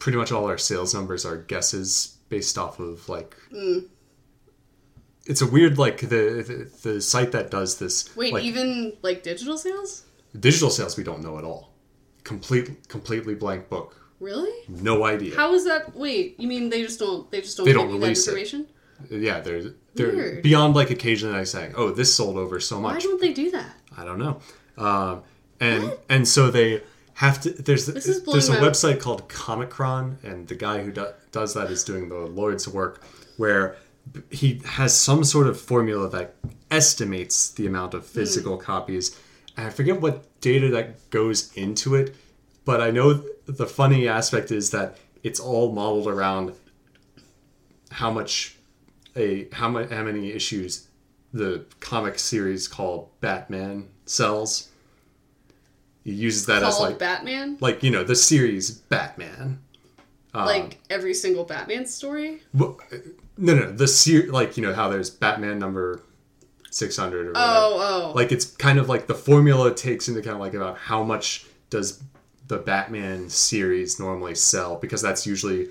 [0.00, 3.36] pretty much all our sales numbers are guesses based off of like.
[5.26, 6.06] It's a weird like the,
[6.82, 8.14] the the site that does this.
[8.16, 10.04] Wait, like, even like digital sales?
[10.38, 11.72] digital sales we don't know at all.
[12.24, 13.96] Complete completely blank book.
[14.20, 14.52] Really?
[14.68, 15.34] No idea.
[15.36, 15.94] How is that?
[15.96, 17.30] Wait, you mean they just don't?
[17.30, 18.66] They just don't They don't you that release it.
[19.10, 19.62] yeah, they're
[19.94, 20.42] they're Weird.
[20.42, 23.32] beyond like occasionally I saying, "Oh, this sold over so much." Why much." don't they
[23.32, 23.74] do that?
[23.96, 24.40] I don't know.
[24.78, 25.22] Um,
[25.60, 26.82] and and so they
[27.14, 27.50] have to.
[27.50, 31.70] There's This is there's a website called Comichron, and the guy who do, does that
[31.70, 33.02] is doing the Lord's work,
[33.36, 33.76] where
[34.30, 36.34] he has some sort of formula that
[36.70, 38.62] estimates the amount of physical hmm.
[38.62, 39.18] copies.
[39.56, 42.14] And I forget what data that goes into it,
[42.64, 46.54] but I know the funny aspect is that it's all modeled around
[47.90, 48.56] how much
[49.14, 50.88] a how much how many issues
[51.32, 54.68] the comic series called Batman sells.
[56.04, 57.58] He uses that as like Batman.
[57.60, 59.60] like you know the series Batman.
[60.34, 62.40] Um, like every single Batman story.
[62.58, 62.80] Wh-
[63.36, 66.02] no, no, the ser- like you know how there's Batman number
[66.70, 67.48] six hundred or whatever.
[67.50, 68.12] Oh, oh.
[68.14, 72.02] Like it's kind of like the formula takes into account like about how much does
[72.48, 75.68] the Batman series normally sell because that's usually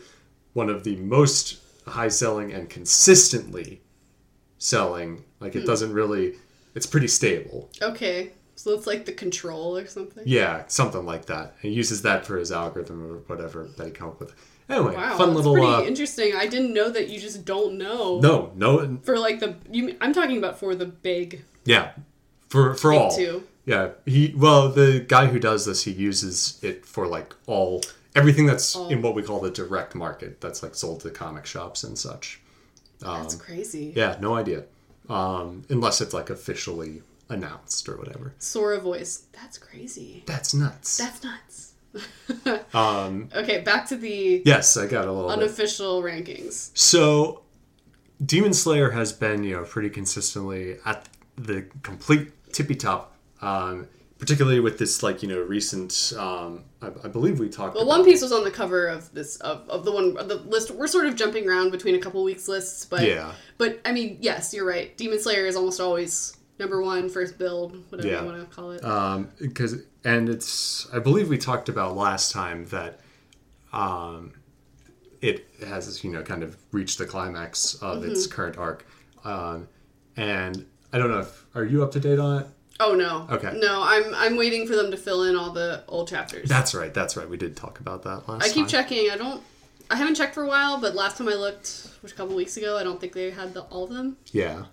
[0.53, 3.81] one of the most high selling and consistently
[4.59, 5.23] selling.
[5.39, 5.59] Like Hmm.
[5.59, 6.35] it doesn't really,
[6.75, 7.69] it's pretty stable.
[7.81, 8.31] okay.
[8.55, 10.23] So it's like the control or something.
[10.27, 11.55] Yeah, something like that.
[11.63, 14.35] He uses that for his algorithm or whatever that he come up with.
[14.71, 15.53] Anyway, Wow, fun little.
[15.53, 16.33] pretty Uh, interesting.
[16.35, 18.19] I didn't know that you just don't know.
[18.19, 21.91] no, no, For like the you, I'm talking about for the big, Yeah,
[22.49, 23.15] for for all.
[23.15, 23.43] two.
[23.65, 27.81] Yeah, he well the guy who does this he uses it for like all
[28.15, 31.83] everything that's in what we call the direct market that's like sold to comic shops
[31.83, 32.39] and such.
[32.99, 33.89] That's crazy.
[33.89, 34.63] Um, Yeah, no idea,
[35.09, 38.33] um, unless it's like officially announced or whatever.
[38.39, 39.23] Sora voice.
[39.31, 40.23] That's crazy.
[40.25, 40.97] That's nuts.
[40.97, 41.70] That's nuts.
[42.73, 45.29] um, Okay, back to the yes, I got a little.
[45.29, 45.39] bit.
[45.39, 46.71] unofficial rankings.
[46.77, 47.41] So,
[48.25, 53.15] Demon Slayer has been, you know, pretty consistently at the complete tippy top.
[53.41, 53.87] Um,
[54.19, 56.13] particularly with this, like, you know, recent.
[56.15, 57.73] Um, I, I believe we talked.
[57.75, 60.35] Well, One Piece was on the cover of this of, of the one of the
[60.35, 60.69] list.
[60.69, 63.33] We're sort of jumping around between a couple weeks lists, but Yeah.
[63.57, 64.95] But I mean, yes, you're right.
[64.95, 68.19] Demon Slayer is almost always number one, first build, whatever Yeah.
[68.21, 68.85] you want to call it.
[68.85, 70.87] um, because and it's.
[70.93, 72.99] I believe we talked about last time that,
[73.73, 74.33] um,
[75.21, 78.35] it has you know kind of reached the climax of its Mm-hmm.
[78.35, 78.85] current arc,
[79.23, 79.67] um,
[80.17, 82.47] and I don't know if are you up to date on it.
[82.79, 83.27] oh no.
[83.33, 83.53] Okay.
[83.57, 86.49] No, I'm I'm waiting for them to fill in all the old chapters.
[86.49, 86.93] That's right.
[86.93, 87.29] That's right.
[87.29, 88.43] We did talk about that last.
[88.43, 88.67] I keep time.
[88.67, 89.09] checking.
[89.11, 89.41] I don't.
[89.89, 92.55] I haven't checked for a while, but last time I looked, which a couple weeks
[92.55, 94.15] ago, I don't think they had the, all of them.
[94.31, 94.65] Yeah.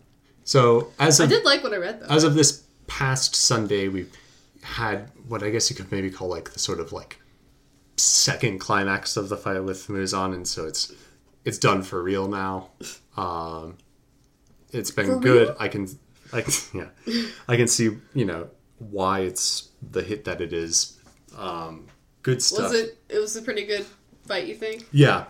[0.44, 2.06] So as I did like what I read though.
[2.06, 4.10] as of this past Sunday, we've
[4.62, 7.20] had what I guess you could maybe call like the sort of like
[7.96, 10.92] second climax of the fight with Muzan, and so it's
[11.44, 12.70] it's done for real now.
[13.16, 13.78] Um,
[14.72, 15.48] it's been For good.
[15.48, 15.56] real?
[15.58, 15.88] I can,
[16.32, 16.52] I can,
[17.06, 20.98] yeah, I can see you know why it's the hit that it is.
[21.36, 21.86] Um,
[22.22, 22.70] good stuff.
[22.70, 22.98] was it?
[23.08, 23.86] It was a pretty good
[24.26, 24.86] fight, you think?
[24.92, 25.24] Yeah.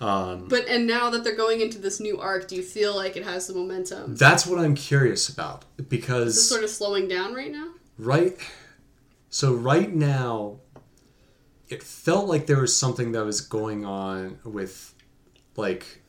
[0.00, 3.16] Um, But and now that they're going into this new arc, do you feel like
[3.18, 4.16] it has the momentum?
[4.16, 7.68] that's what I'm curious about because sort of slowing down right now?
[7.98, 8.34] right
[9.30, 10.58] so right now
[11.68, 14.94] it felt like there was something that was going on with
[15.56, 16.02] like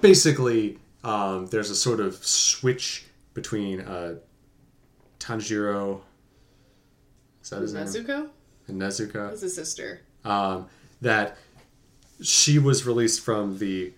[0.00, 4.16] basically um, there's a sort of switch between uh,
[5.18, 6.00] Tanjiro
[7.42, 8.28] is that his name Nezuko
[8.68, 10.00] and Nezuko is his sister.
[10.24, 10.66] um,
[11.00, 11.36] that
[12.22, 13.92] she was released from the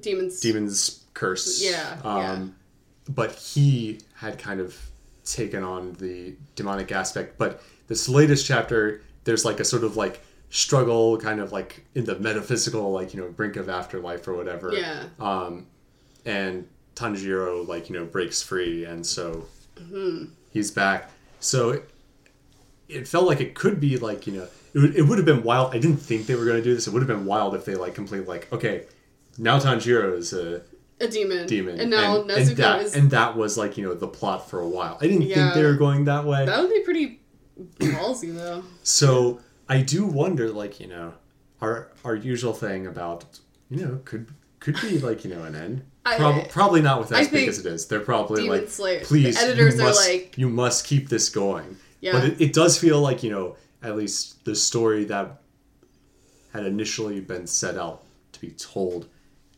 [0.00, 0.40] Demons.
[0.40, 1.62] demon's curse.
[1.62, 2.44] Yeah, Um, yeah.
[3.14, 4.74] But he had kind of
[5.24, 7.38] taken on the demonic aspect.
[7.38, 12.04] But this latest chapter, there's like a sort of like struggle, kind of like in
[12.04, 14.72] the metaphysical, like you know, brink of afterlife or whatever.
[14.72, 15.04] Yeah.
[15.20, 15.66] Um,
[16.24, 19.46] and Tanjiro like you know breaks free, and so
[19.80, 20.26] Mm-hmm.
[20.52, 21.10] he's back.
[21.40, 21.90] So it,
[22.88, 25.42] it felt like it could be like you know it would, it would have been
[25.42, 25.74] wild.
[25.74, 26.86] I didn't think they were going to do this.
[26.86, 28.84] It would have been wild if they like completely like okay,
[29.38, 30.62] now Tanjiro is a
[31.02, 31.46] a demon.
[31.46, 32.94] demon, And now and, Nezuko and that, is.
[32.96, 34.98] and that was like you know the plot for a while.
[35.00, 36.46] I didn't think they were going that way.
[36.46, 37.20] that would be pretty
[37.78, 38.64] ballsy, though.
[38.82, 41.14] So I do wonder, like you know,
[41.60, 43.24] our our usual thing about
[43.70, 44.28] you know could
[44.60, 45.84] could be like you know an end.
[46.04, 47.86] I- probably not with as big as it is.
[47.86, 51.08] They're probably Demon like, Slayer- the please, editors you are must, like- you must keep
[51.08, 51.76] this going.
[52.00, 52.12] Yeah.
[52.12, 55.40] But it, it does feel like you know at least the story that
[56.52, 59.08] had initially been set out to be told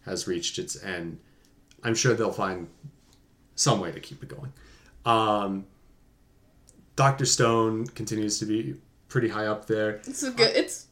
[0.05, 1.19] has reached its end.
[1.85, 2.69] I'm sure they'll find
[3.55, 4.53] some way to keep it going.
[5.05, 5.67] Um,
[6.97, 8.77] Doctor Stone continues to be
[9.09, 10.01] pretty high up there.
[10.07, 10.57] It's a good.
[10.57, 10.87] It's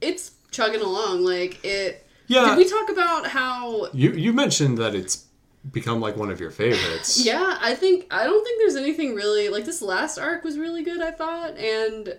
[0.00, 1.24] it's chugging along.
[1.24, 2.06] Like it.
[2.26, 2.46] Yeah.
[2.50, 3.88] Did we talk about how?
[3.92, 5.26] You you mentioned that it's
[5.72, 7.24] become like one of your favorites.
[7.28, 10.82] Yeah, I think I don't think there's anything really like this last arc was really
[10.82, 11.00] good.
[11.00, 12.18] I thought, and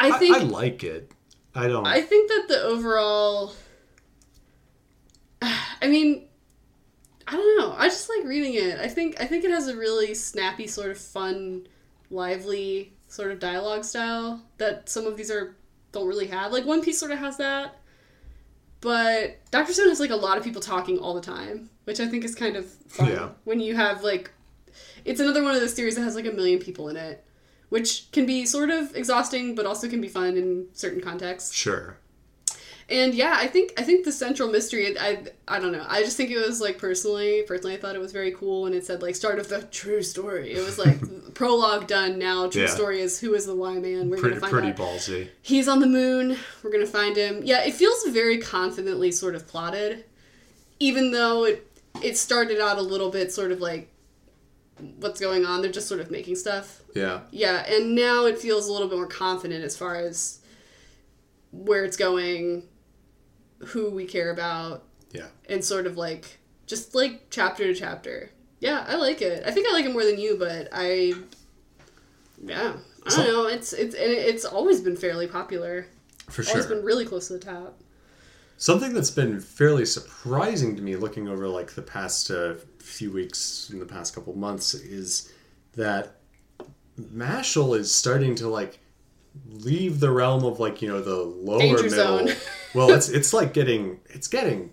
[0.00, 1.12] I I, think I like it.
[1.54, 1.86] I don't.
[1.86, 3.52] I think that the overall.
[5.42, 6.27] I mean,
[7.28, 7.74] I don't know.
[7.76, 8.78] I just like reading it.
[8.80, 11.66] I think I think it has a really snappy, sort of fun,
[12.10, 15.54] lively sort of dialogue style that some of these are
[15.92, 16.52] don't really have.
[16.52, 17.76] Like One Piece sort of has that,
[18.80, 22.08] but Doctor Stone has like a lot of people talking all the time, which I
[22.08, 23.08] think is kind of fun.
[23.08, 23.28] Yeah.
[23.44, 24.30] When you have like,
[25.04, 27.24] it's another one of those series that has like a million people in it,
[27.68, 31.54] which can be sort of exhausting, but also can be fun in certain contexts.
[31.54, 31.98] Sure.
[32.90, 34.98] And yeah, I think I think the central mystery.
[34.98, 35.84] I I don't know.
[35.86, 38.72] I just think it was like personally, personally, I thought it was very cool when
[38.72, 40.52] it said like start of the true story.
[40.54, 40.98] It was like
[41.34, 42.18] prologue done.
[42.18, 42.68] Now true Yeah.
[42.68, 44.08] story is who is the Y man.
[44.08, 44.76] We're Pretty gonna find pretty out.
[44.76, 45.28] ballsy.
[45.42, 46.38] He's on the moon.
[46.62, 47.42] We're gonna find him.
[47.44, 50.06] Yeah, it feels very confidently sort of plotted,
[50.80, 51.70] even though it
[52.02, 53.90] it started out a little bit sort of like
[54.98, 55.60] what's going on.
[55.60, 56.80] They're just sort of making stuff.
[56.94, 57.20] Yeah.
[57.32, 60.38] Yeah, and now it feels a little bit more confident as far as
[61.50, 62.62] where it's going,
[63.66, 65.26] who we care about, Yeah.
[65.48, 68.30] and sort of like just like chapter to chapter.
[68.60, 69.44] Yeah, I like it.
[69.46, 71.14] I think I like it more than you, but I,
[72.44, 72.74] yeah,
[73.06, 73.46] I don't know.
[73.46, 75.86] It's it's it's always been fairly popular.
[76.28, 76.52] For sure.
[76.54, 77.80] Always been really close to the top.
[78.58, 83.70] Something that's been fairly surprising to me looking over like the past uh, few weeks
[83.72, 85.32] in the past couple months is
[85.74, 86.16] that
[87.00, 88.80] Mashle is starting to like
[89.46, 91.96] leave the realm of like you know the lower Danger middle.
[92.28, 92.28] zone.
[92.74, 94.72] well, it's it's like getting it's getting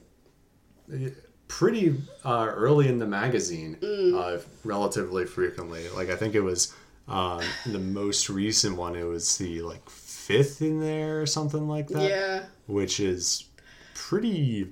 [0.94, 1.10] uh,
[1.48, 4.14] pretty uh, early in the magazine, Mm.
[4.40, 5.88] uh, relatively frequently.
[5.90, 6.74] Like I think it was
[7.08, 8.96] uh, the most recent one.
[8.96, 13.46] It was the like fifth in there or something like that Yeah, which is
[13.94, 14.70] pretty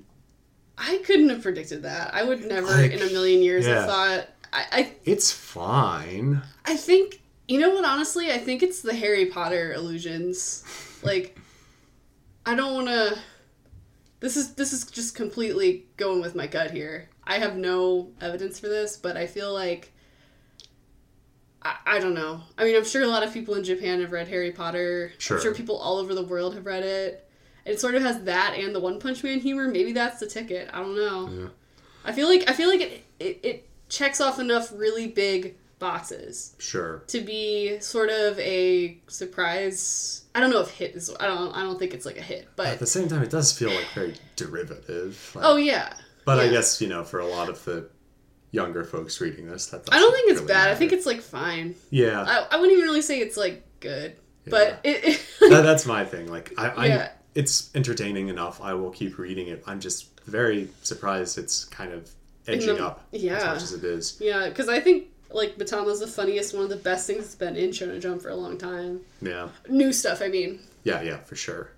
[0.76, 2.12] I couldn't have predicted that.
[2.12, 3.74] I would never Like, in a million years yeah.
[3.74, 4.28] have thought.
[4.52, 9.26] I, I it's fine I think you know what honestly I think it's the Harry
[9.26, 10.64] Potter illusions.
[11.02, 11.38] Like
[12.46, 13.18] I don't want to
[14.20, 17.08] This is this is just completely going with my gut here.
[17.24, 19.92] I have no evidence for this, but I feel like
[21.62, 22.42] I, I don't know.
[22.58, 25.12] I mean, I'm sure a lot of people in Japan have read Harry Potter.
[25.18, 25.36] Sure.
[25.36, 27.28] I'm sure people all over the world have read it.
[27.64, 29.68] It sort of has that and the One Punch Man humor.
[29.68, 30.68] Maybe that's the ticket.
[30.72, 31.28] I don't know.
[31.30, 31.48] Yeah.
[32.04, 35.56] I feel like I feel like it, it, it checks off enough really big
[35.88, 40.24] boxes sure to be sort of a surprise.
[40.34, 41.14] I don't know if hit is.
[41.20, 41.54] I don't.
[41.54, 43.70] I don't think it's like a hit, but at the same time it does feel
[43.70, 45.92] like very derivative like- oh yeah.
[46.24, 47.88] but i guess you know for a lot of the
[48.50, 50.68] younger folks reading this that I don't think it's really bad.
[50.70, 51.74] I think it's like fine.
[51.90, 54.16] yeah I, I wouldn't even really say it's like good,
[54.46, 55.04] but it.
[55.04, 57.08] it that, that's my thing like i, I Yeah.
[57.34, 62.08] it's entertaining enough i will keep reading it i'm just very surprised it's kind of
[62.46, 66.06] edging the- up as much as it is yeah, because I think like Mitama's the
[66.06, 69.00] funniest, one of the best things that's been in Shonen Jump for a long time.
[69.20, 70.60] yeah New stuff, I mean.
[70.84, 71.70] yeah yeah for sure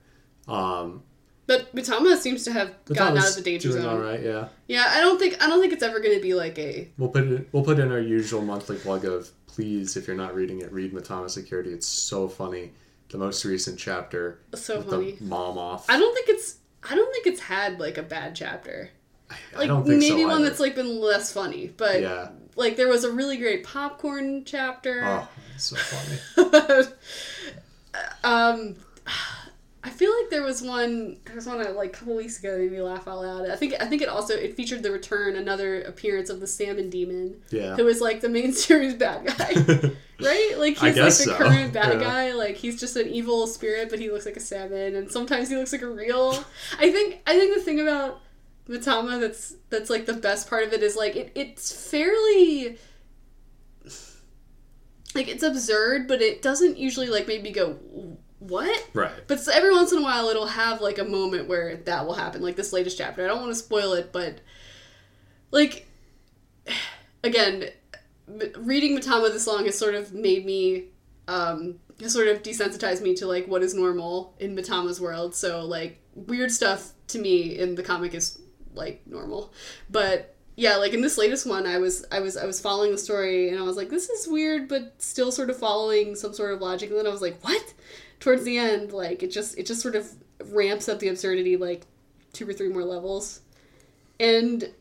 [0.48, 1.02] um
[1.46, 3.96] But Mitama seems to have gotten out of the danger doing zone.
[3.96, 6.34] all right yeah Yeah, I don't think I don't think it's ever going to be
[6.34, 7.48] like a We'll put it.
[7.52, 10.92] We'll put in our usual monthly plug of please, if you're not reading it, read
[10.92, 11.72] Mitama Security.
[11.72, 12.72] It's so funny.
[13.08, 14.40] The most recent chapter.
[14.54, 15.12] So with funny.
[15.12, 15.88] The mom off.
[15.88, 16.56] I don't think it's
[16.88, 18.90] I don't think it's had like a bad chapter.
[19.30, 22.28] I Like don't think maybe so one that's like been less funny, but Yeah.
[22.56, 25.02] Like there was a really great popcorn chapter.
[25.04, 26.88] Oh, so funny.
[28.24, 28.74] um
[29.84, 32.58] I feel like there was one there was one like a couple weeks ago that
[32.58, 33.48] made me laugh out loud.
[33.48, 36.90] I think I think it also it featured the return another appearance of the salmon
[36.90, 37.40] demon.
[37.50, 37.76] Yeah.
[37.76, 39.52] Who is like the main series bad guy.
[40.20, 40.54] right?
[40.58, 41.34] Like he's like the so.
[41.36, 42.00] current bad Yeah.
[42.00, 42.32] guy.
[42.32, 45.56] Like he's just an evil spirit, but he looks like a salmon, and sometimes he
[45.56, 46.32] looks like a real.
[46.80, 48.20] I think I think the thing about
[48.68, 52.78] Mitama that's that's like the best part of it is like it, it's fairly
[55.14, 57.78] like it's absurd, but it doesn't usually like make me go
[58.38, 58.88] what.
[58.92, 59.12] right.
[59.26, 62.42] But every once in a while, it'll have like a moment where that will happen,
[62.42, 63.24] like this latest chapter.
[63.24, 64.40] I don't want to spoil it, but
[65.50, 65.86] like
[67.24, 67.70] again,
[68.58, 70.86] reading Mitama this long has sort of made me
[71.28, 75.34] um has sort of desensitized me to like what is normal in Mitama's world.
[75.34, 78.38] So like weird stuff to me in the comic is
[78.76, 79.52] like normal,
[79.90, 82.98] but yeah, like in this latest one, I was I was I was following the
[82.98, 86.54] story and I was like, this is weird, but still sort of following some sort
[86.54, 86.88] of logic.
[86.90, 87.74] And then I was like, what?
[88.20, 90.10] Towards the end, like it just it just sort of
[90.52, 91.86] ramps up the absurdity like
[92.32, 93.40] two or three more levels,
[94.18, 94.72] and it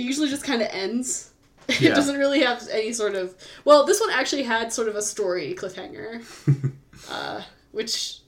[0.00, 1.26] usually just kind of ends.
[1.80, 1.90] Yeah.
[1.90, 3.34] it doesn't really have any sort of
[3.66, 3.84] well.
[3.84, 6.24] This one actually had sort of a story cliffhanger,
[7.10, 7.42] uh,
[7.72, 8.20] which.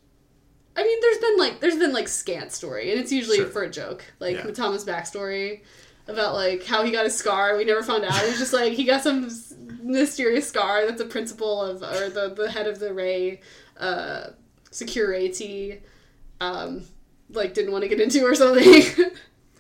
[0.80, 3.46] I mean, there's been like there's been like scant story, and it's usually Sure.
[3.46, 4.42] for a joke, like Yeah.
[4.42, 5.60] Mitama's backstory
[6.08, 7.56] about like how he got his scar.
[7.56, 8.22] We never found out.
[8.24, 9.30] It was just like he got some
[9.82, 13.40] mysterious scar that the principal of or the the head of the Ray
[13.78, 14.28] uh,
[14.70, 15.80] security
[16.40, 16.84] um,
[17.30, 18.82] like didn't want to get into or something.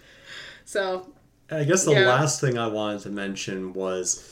[0.64, 1.12] so
[1.50, 2.08] I guess the Yeah.
[2.08, 4.24] last thing I wanted to mention was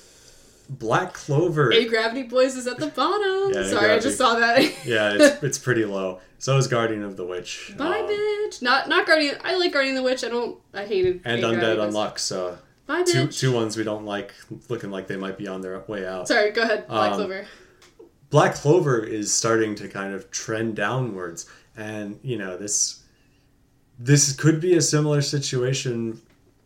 [0.69, 1.73] Black Clover.
[1.73, 3.53] A Gravity Boys is at the bottom.
[3.55, 4.61] Yeah, Sorry, I just saw that.
[4.85, 6.21] yeah, it's, it's pretty low.
[6.39, 7.73] So is Guardian of the Witch.
[7.77, 8.61] Bye, Um, bitch.
[8.62, 9.37] Not not Guardian.
[9.43, 10.23] I like Guardian of the Witch.
[10.25, 10.59] I don't.
[10.75, 11.23] I hated.
[11.25, 11.95] and Gravity Undead Boys.
[11.95, 12.19] Unluck.
[12.19, 13.39] So Bye, two bitch.
[13.39, 14.35] two ones we don't like,
[14.69, 16.29] looking like they might be on their way out.
[16.29, 16.87] Sorry, go ahead.
[16.87, 17.47] Black Um, Clover.
[18.31, 23.03] Black Clover is starting to kind of trend downwards, and you know this
[23.99, 26.21] this could be a similar situation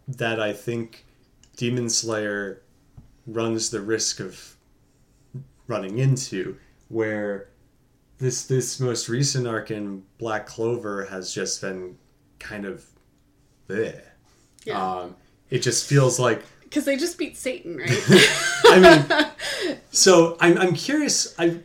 [0.09, 1.07] that I think
[1.57, 2.61] Demon Slayer
[3.27, 4.57] runs the risk of
[5.67, 6.57] running into,
[6.89, 7.49] where
[8.19, 11.97] this this most recent arc in Black Clover has just been
[12.39, 12.85] kind of
[13.67, 14.15] there.
[14.65, 14.83] Yeah.
[14.83, 15.17] Um,
[15.51, 17.91] it just feels like Because they just beat Satan, right?
[18.65, 21.35] I mean, so I'm, I'm curious.
[21.39, 21.61] I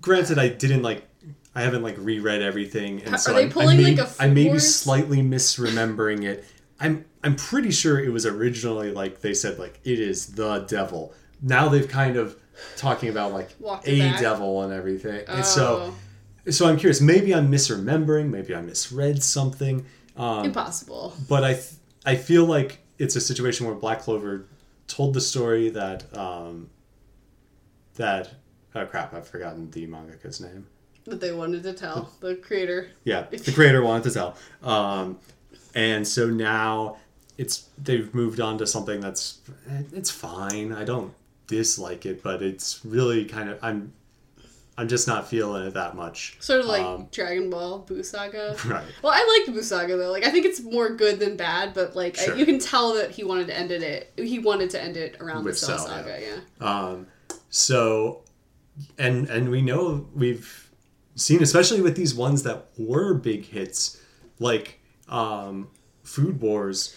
[0.00, 1.06] granted I didn't like
[1.54, 4.48] I haven't like reread everything, and Are so pulling, I may, like, a I may
[4.50, 6.44] be slightly misremembering it.
[6.80, 11.12] I'm I'm pretty sure it was originally like they said like it is the devil.
[11.42, 12.36] Now they've kind of
[12.76, 14.20] talking about like Walked a back.
[14.20, 15.42] devil and everything, and Oh.
[15.42, 15.94] so
[16.50, 17.00] so I'm curious.
[17.00, 18.30] Maybe I'm misremembering.
[18.30, 19.84] Maybe I misread something.
[20.16, 21.14] Um, Impossible.
[21.28, 21.72] but I th-
[22.06, 24.46] I feel like it's a situation where Black Clover
[24.86, 26.70] told the story that um,
[27.96, 28.30] that
[28.74, 30.66] oh crap I've forgotten the mangaka's name.
[31.04, 32.88] That they wanted to tell the creator.
[33.04, 35.18] Yeah, the creator wanted to tell, um,
[35.74, 36.96] and so now
[37.38, 39.38] it's they've moved on to something that's
[39.92, 40.72] it's fine.
[40.72, 41.12] I don't
[41.46, 43.92] dislike it, but it's really kind of I'm
[44.78, 46.36] I'm just not feeling it that much.
[46.40, 48.56] Sort of like Um, Dragon Ball Boo Saga.
[48.66, 48.84] right.
[49.02, 50.10] Well, I liked Boo Saga though.
[50.10, 53.10] Like, I think it's more good than bad, but like, I- you can tell that
[53.10, 54.12] he wanted to end it.
[54.16, 56.18] He wanted to end it around With the Cell Cell, Saga.
[56.20, 56.66] Yeah.
[56.66, 57.06] Um,
[57.50, 58.22] so,
[58.98, 60.70] and and we know we've
[61.14, 64.00] seen, especially with these ones that were big hits,
[64.38, 64.79] like
[65.10, 65.68] um,
[66.02, 66.94] Food Wars.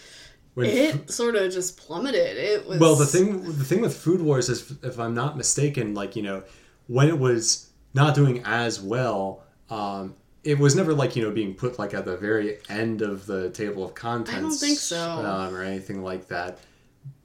[0.54, 2.38] When It sort of just plummeted.
[2.38, 5.96] It was well, the thing the thing with Food Wars is, if I'm not mistaken,
[5.96, 6.44] like you know,
[6.88, 11.56] when it was not doing as well, um, it was never like you know being
[11.56, 14.60] put like at the very end of the table of contents.
[14.60, 15.00] think so.
[15.00, 16.60] um, or anything like that.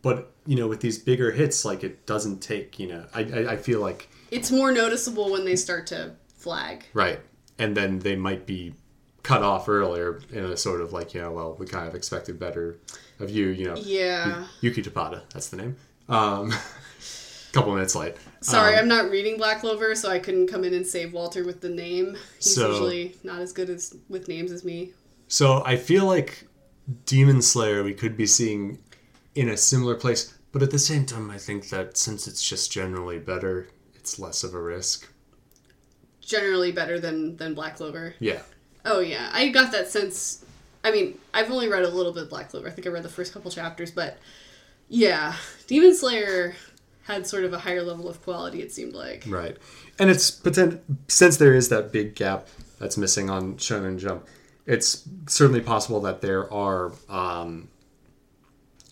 [0.01, 2.79] But you know, with these bigger hits, like it doesn't take.
[2.79, 6.87] You know, I I, I feel like It's more noticeable when they start to flag.
[6.95, 7.21] right,
[7.59, 8.73] and then they might be
[9.29, 12.39] cut off earlier in a sort of like you know, well, we kind of expected
[12.39, 12.79] better
[13.21, 13.49] of you.
[13.49, 14.47] You know, Yeah.
[14.63, 15.77] Yuki Tabata, that's the name.
[16.09, 16.51] Um,
[17.53, 18.15] couple minutes late.
[18.41, 21.45] Sorry, Um, I'm not reading Black Clover, so I couldn't come in and save Walter
[21.45, 22.17] with the name.
[22.39, 24.93] He's So- usually not as good as with names as me.
[25.29, 26.47] So I feel like
[27.05, 28.79] Demon Slayer we could be seeing
[29.35, 32.73] in a similar place, but at the same time, I think that since it's just
[32.73, 35.07] generally better, it's less of a risk.
[36.23, 38.15] Generally better than than Black Clover.
[38.21, 38.41] Yeah.
[38.89, 40.45] Oh yeah, I got that sense.
[40.83, 42.69] I mean, I've only read a little bit of Black Clover.
[42.69, 44.17] I think I read the first couple chapters, but
[44.89, 45.35] yeah,
[45.67, 46.55] Demon Slayer
[47.05, 48.63] had sort of a higher level of quality.
[48.63, 49.25] It seemed like.
[49.27, 49.59] Right.
[49.99, 54.27] And it's potent since there is that big gap that's missing on Shonen Jump.
[54.67, 57.69] It's certainly possible that there are um,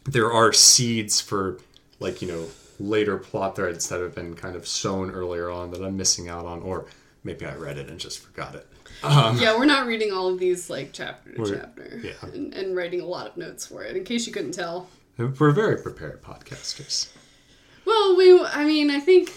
[0.05, 1.59] there are seeds for
[2.01, 2.47] like you know
[2.79, 6.45] later plot threads that have been kind of sown earlier on that I'm missing out
[6.45, 6.85] on, or
[7.25, 8.67] maybe I read it and just forgot it.
[9.03, 9.35] Uh-huh.
[9.39, 12.13] Yeah, we're not reading all of these like chapter to chapter, yeah.
[12.23, 13.97] and, and writing a lot of notes for it.
[13.97, 14.89] In case you couldn't tell.
[15.19, 17.11] We're very prepared podcasters.
[17.85, 18.41] Well, we.
[18.41, 19.33] I mean, I think.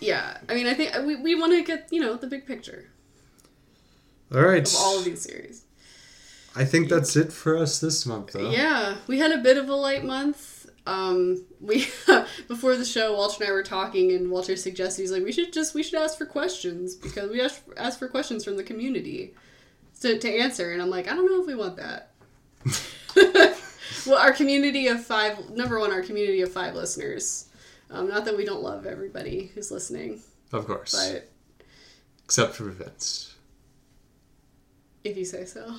[0.00, 2.90] Yeah, I mean, I think we, we want to get you know the big picture
[4.34, 4.66] All right.
[4.66, 5.62] of all of these series.
[6.56, 8.50] I think that's it for us this month, though.
[8.50, 10.53] Yeah, we had a bit of a light month.
[10.86, 11.86] Um, we
[12.48, 15.52] before the show, Walter and I were talking, and Walter suggested he's like, we should
[15.52, 19.34] just we should ask for questions because we ask ask for questions from the community
[20.00, 22.10] to to answer, and I'm like, I don't know if we want that.
[24.06, 27.46] well, our community of five, number one, our community of five listeners.
[27.90, 30.20] Um, not that we don't love everybody who's listening,
[30.52, 30.92] Of course.
[31.12, 31.30] but
[32.24, 33.34] Except for Vince.
[35.04, 35.76] if you say so.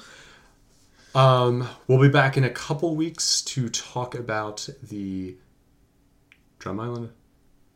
[1.15, 5.37] Um, we'll be back in a couple weeks to talk about the
[6.59, 7.09] Drum Island.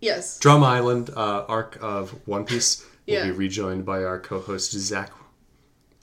[0.02, 0.38] Yes.
[0.40, 2.86] Drum Island uh, arc of One Piece.
[3.08, 3.26] We'll Yeah.
[3.26, 5.12] be rejoined by our co-host Zach.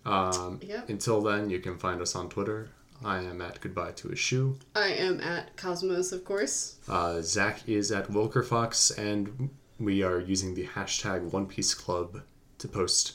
[0.05, 0.89] Um, Yep.
[0.89, 2.70] Until then, you can find us on Twitter.
[3.05, 4.57] I am at Goodbye to a Shoe.
[4.74, 6.76] I am at Cosmos, of course.
[6.89, 12.22] Uh, Zach is at Wilkerfox, and we are using the hashtag One Piece Club
[12.59, 13.12] to post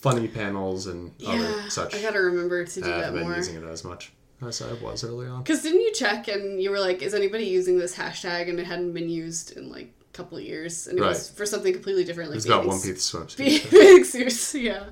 [0.00, 1.94] funny panels and Yeah, other such.
[1.94, 3.36] I gotta remember to do I that haven't been more.
[3.36, 5.42] using it as much as I was early on.
[5.42, 8.48] Because didn't you check and you were like, is anybody using this hashtag?
[8.48, 10.86] And it hadn't been used in like a couple of years.
[10.86, 12.30] And it was for something completely different.
[12.30, 13.36] Like It's about One Piece swimsuit.
[13.70, 14.54] bathing suits.
[14.54, 14.84] Yeah.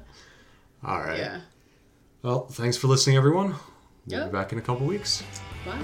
[0.85, 1.19] All right.
[1.19, 1.41] Yeah.
[2.23, 3.55] Well, thanks for listening, everyone.
[4.07, 4.31] We'll Yep.
[4.31, 5.23] be back in a couple weeks.
[5.65, 5.79] Bye.